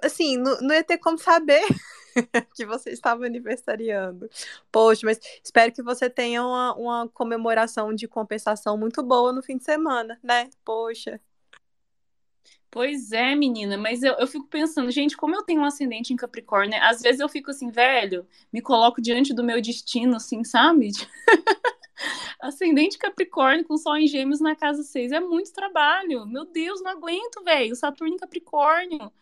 Assim, 0.02 0.38
não, 0.38 0.58
não 0.62 0.74
ia 0.74 0.82
ter 0.82 0.96
como 0.96 1.18
saber 1.18 1.60
que 2.56 2.64
você 2.64 2.90
estava 2.90 3.26
aniversariando. 3.26 4.30
Poxa, 4.70 5.02
mas 5.04 5.20
espero 5.44 5.70
que 5.70 5.82
você 5.82 6.08
tenha 6.08 6.42
uma, 6.42 6.74
uma 6.74 7.08
comemoração 7.10 7.94
de 7.94 8.08
compensação 8.08 8.78
muito 8.78 9.02
boa 9.02 9.30
no 9.32 9.42
fim 9.42 9.58
de 9.58 9.64
semana, 9.64 10.18
né? 10.22 10.48
Poxa. 10.64 11.20
Pois 12.70 13.12
é, 13.12 13.34
menina, 13.34 13.76
mas 13.76 14.02
eu, 14.02 14.14
eu 14.14 14.26
fico 14.26 14.46
pensando, 14.46 14.90
gente, 14.90 15.14
como 15.14 15.34
eu 15.36 15.42
tenho 15.42 15.60
um 15.60 15.64
ascendente 15.66 16.14
em 16.14 16.16
Capricórnio, 16.16 16.70
né? 16.70 16.78
às 16.80 17.02
vezes 17.02 17.20
eu 17.20 17.28
fico 17.28 17.50
assim, 17.50 17.70
velho, 17.70 18.26
me 18.50 18.62
coloco 18.62 19.02
diante 19.02 19.34
do 19.34 19.44
meu 19.44 19.60
destino, 19.60 20.16
assim, 20.16 20.42
sabe? 20.42 20.88
Ascendente 22.40 22.98
Capricórnio 22.98 23.64
com 23.64 23.76
Sol 23.76 23.96
em 23.96 24.06
Gêmeos 24.06 24.40
na 24.40 24.56
casa 24.56 24.82
6 24.82 25.12
é 25.12 25.20
muito 25.20 25.52
trabalho. 25.52 26.26
Meu 26.26 26.44
Deus, 26.44 26.82
não 26.82 26.90
aguento, 26.90 27.42
velho. 27.44 27.74
Saturno 27.76 28.14
em 28.14 28.18
Capricórnio. 28.18 29.12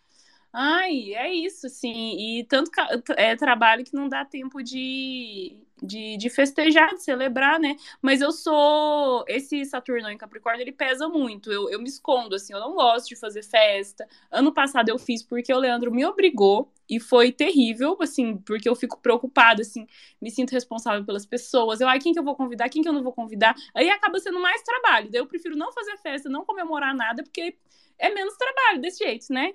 Ai, 0.52 1.14
é 1.14 1.32
isso, 1.32 1.66
assim. 1.66 2.38
E 2.40 2.44
tanto 2.44 2.70
é 3.16 3.36
trabalho 3.36 3.84
que 3.84 3.94
não 3.94 4.08
dá 4.08 4.24
tempo 4.24 4.60
de, 4.62 5.56
de, 5.80 6.16
de, 6.16 6.28
festejar, 6.28 6.92
de 6.94 7.04
celebrar, 7.04 7.60
né? 7.60 7.76
Mas 8.02 8.20
eu 8.20 8.32
sou. 8.32 9.24
Esse 9.28 9.64
Saturno 9.64 10.10
em 10.10 10.18
Capricórnio, 10.18 10.62
ele 10.62 10.72
pesa 10.72 11.08
muito. 11.08 11.52
Eu, 11.52 11.70
eu 11.70 11.80
me 11.80 11.88
escondo, 11.88 12.34
assim, 12.34 12.52
eu 12.52 12.58
não 12.58 12.74
gosto 12.74 13.08
de 13.08 13.16
fazer 13.16 13.44
festa. 13.44 14.08
Ano 14.30 14.52
passado 14.52 14.88
eu 14.88 14.98
fiz 14.98 15.22
porque 15.22 15.52
o 15.54 15.58
Leandro 15.58 15.92
me 15.92 16.04
obrigou 16.04 16.72
e 16.88 16.98
foi 16.98 17.30
terrível, 17.30 17.96
assim, 18.00 18.36
porque 18.38 18.68
eu 18.68 18.74
fico 18.74 18.98
preocupada, 19.00 19.62
assim, 19.62 19.86
me 20.20 20.32
sinto 20.32 20.50
responsável 20.50 21.04
pelas 21.04 21.24
pessoas. 21.24 21.80
Eu, 21.80 21.86
ai, 21.88 22.00
quem 22.00 22.12
que 22.12 22.18
eu 22.18 22.24
vou 22.24 22.34
convidar, 22.34 22.68
quem 22.68 22.82
que 22.82 22.88
eu 22.88 22.92
não 22.92 23.04
vou 23.04 23.12
convidar? 23.12 23.54
Aí 23.72 23.88
acaba 23.88 24.18
sendo 24.18 24.40
mais 24.40 24.60
trabalho. 24.62 25.08
Daí 25.12 25.20
eu 25.20 25.26
prefiro 25.28 25.56
não 25.56 25.72
fazer 25.72 25.96
festa, 25.98 26.28
não 26.28 26.44
comemorar 26.44 26.92
nada, 26.92 27.22
porque 27.22 27.56
é 27.96 28.10
menos 28.12 28.36
trabalho 28.36 28.80
desse 28.80 29.04
jeito, 29.04 29.32
né? 29.32 29.54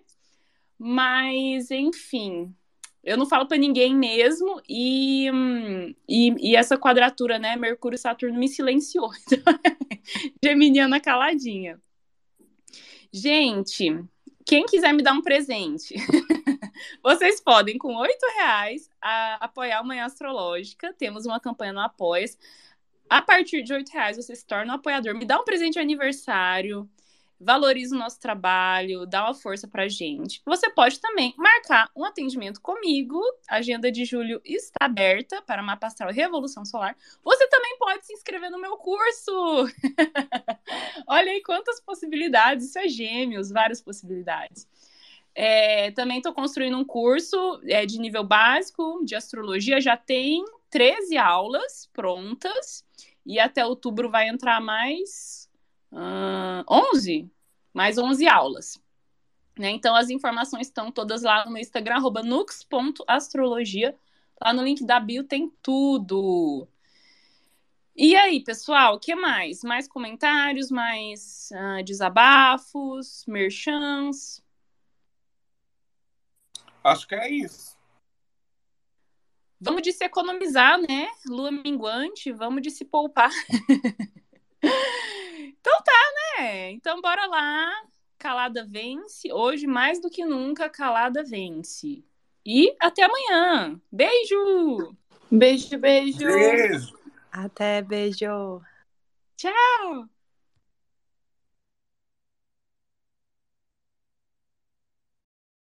Mas, 0.78 1.72
enfim, 1.72 2.54
eu 3.04 3.18
não 3.18 3.26
falo 3.26 3.48
para 3.48 3.58
ninguém 3.58 3.96
mesmo 3.96 4.62
e, 4.68 5.30
e, 6.08 6.52
e, 6.52 6.56
essa 6.56 6.78
quadratura, 6.78 7.40
né, 7.40 7.56
Mercúrio 7.56 7.96
e 7.96 8.00
Saturno 8.00 8.38
me 8.38 8.48
silenciou. 8.48 9.12
Então, 9.32 9.60
Geminiana 10.44 11.00
caladinha. 11.00 11.80
Gente, 13.12 14.04
quem 14.46 14.66
quiser 14.66 14.94
me 14.94 15.02
dar 15.02 15.14
um 15.14 15.22
presente, 15.22 15.96
vocês 17.02 17.40
podem, 17.42 17.78
com 17.78 17.96
oito 17.96 18.26
reais, 18.38 18.90
a, 19.02 19.46
apoiar 19.46 19.80
a 19.80 19.84
Manhã 19.84 20.06
Astrológica. 20.06 20.94
Temos 20.94 21.26
uma 21.26 21.40
campanha 21.40 21.74
no 21.74 21.80
Apoia. 21.80 22.26
A 23.10 23.22
partir 23.22 23.64
de 23.64 23.74
oito 23.74 23.90
reais, 23.92 24.18
você 24.18 24.36
se 24.36 24.46
torna 24.46 24.74
um 24.74 24.76
apoiador. 24.76 25.16
Me 25.16 25.26
dá 25.26 25.40
um 25.40 25.44
presente 25.44 25.74
de 25.74 25.80
aniversário 25.80 26.90
valoriza 27.40 27.96
o 27.96 28.00
nosso 28.00 28.20
trabalho, 28.20 29.06
dá 29.06 29.26
uma 29.26 29.34
força 29.34 29.68
pra 29.68 29.88
gente. 29.88 30.42
Você 30.46 30.70
pode 30.70 31.00
também 31.00 31.34
marcar 31.38 31.90
um 31.96 32.06
atendimento 32.06 32.62
comigo. 32.62 33.22
A 33.50 33.58
agenda 33.58 33.92
de 33.92 34.06
julho 34.06 34.42
está 34.44 34.86
aberta 34.86 35.42
para 35.42 35.62
Mapa 35.62 35.88
Astral 35.88 36.12
Revolução 36.12 36.66
Solar. 36.66 36.96
Você 37.24 37.48
também 37.48 37.78
pode 37.78 38.06
se 38.06 38.14
inscrever 38.14 38.50
no 38.50 38.60
meu 38.60 38.78
curso. 38.78 39.32
Olha 41.08 41.32
aí 41.32 41.42
quantas 41.42 41.80
possibilidades. 41.80 42.68
Isso 42.68 42.80
é 42.80 42.88
gêmeos, 42.88 43.50
várias 43.50 43.82
possibilidades. 43.82 44.68
É, 45.34 45.92
também 45.92 46.18
estou 46.18 46.34
construindo 46.34 46.78
um 46.78 46.86
curso 46.86 47.60
é, 47.66 47.86
de 47.86 48.00
nível 48.00 48.24
básico 48.24 49.04
de 49.04 49.16
astrologia. 49.16 49.82
Já 49.82 49.98
tem 49.98 50.44
13 50.70 51.18
aulas 51.18 51.90
prontas. 51.92 52.86
E 53.26 53.40
até 53.40 53.66
outubro 53.66 54.10
vai 54.10 54.30
entrar 54.30 54.62
mais 54.62 55.45
uh, 55.96 56.64
11, 56.94 57.32
mais 57.74 57.98
11 57.98 58.28
aulas. 58.28 58.82
Né? 59.58 59.72
Então, 59.72 59.96
as 59.96 60.10
informações 60.10 60.68
estão 60.68 60.92
todas 60.92 61.24
lá 61.24 61.46
no 61.46 61.58
Instagram, 61.58 62.02
nux.astrologia. 62.24 63.98
Lá 64.44 64.54
no 64.54 64.64
link 64.64 64.86
da 64.86 65.00
bio 65.00 65.24
tem 65.24 65.50
tudo. 65.62 66.68
E 67.96 68.14
aí, 68.16 68.44
pessoal, 68.44 68.96
o 68.96 69.00
que 69.00 69.16
mais? 69.16 69.64
Mais 69.64 69.88
comentários, 69.88 70.70
mais 70.70 71.50
uh, 71.54 71.82
desabafos, 71.84 73.24
merchans? 73.26 74.44
Acho 76.84 77.08
que 77.08 77.16
é 77.16 77.32
isso. 77.32 77.76
Vamos 79.62 79.82
de 79.82 79.94
se 79.94 80.04
economizar, 80.04 80.78
né? 80.82 81.08
Lua 81.26 81.50
minguante, 81.50 82.34
vamos 82.34 82.62
de 82.62 82.70
se 82.70 82.84
poupar. 82.84 83.32
Então 85.66 85.82
tá, 85.84 86.44
né? 86.44 86.72
Então 86.74 87.02
bora 87.02 87.26
lá. 87.26 87.72
Calada 88.20 88.64
vence. 88.64 89.34
Hoje, 89.34 89.66
mais 89.66 90.00
do 90.00 90.12
que 90.12 90.24
nunca, 90.24 90.70
Calada 90.70 91.24
vence. 91.24 92.06
E 92.46 92.76
até 92.80 93.04
amanhã. 93.04 93.82
Beijo! 93.92 94.96
Beijo, 95.32 95.76
beijo. 95.80 96.20
Beijo. 96.20 96.96
Até 97.32 97.82
beijo. 97.82 98.62
Tchau. 99.36 100.08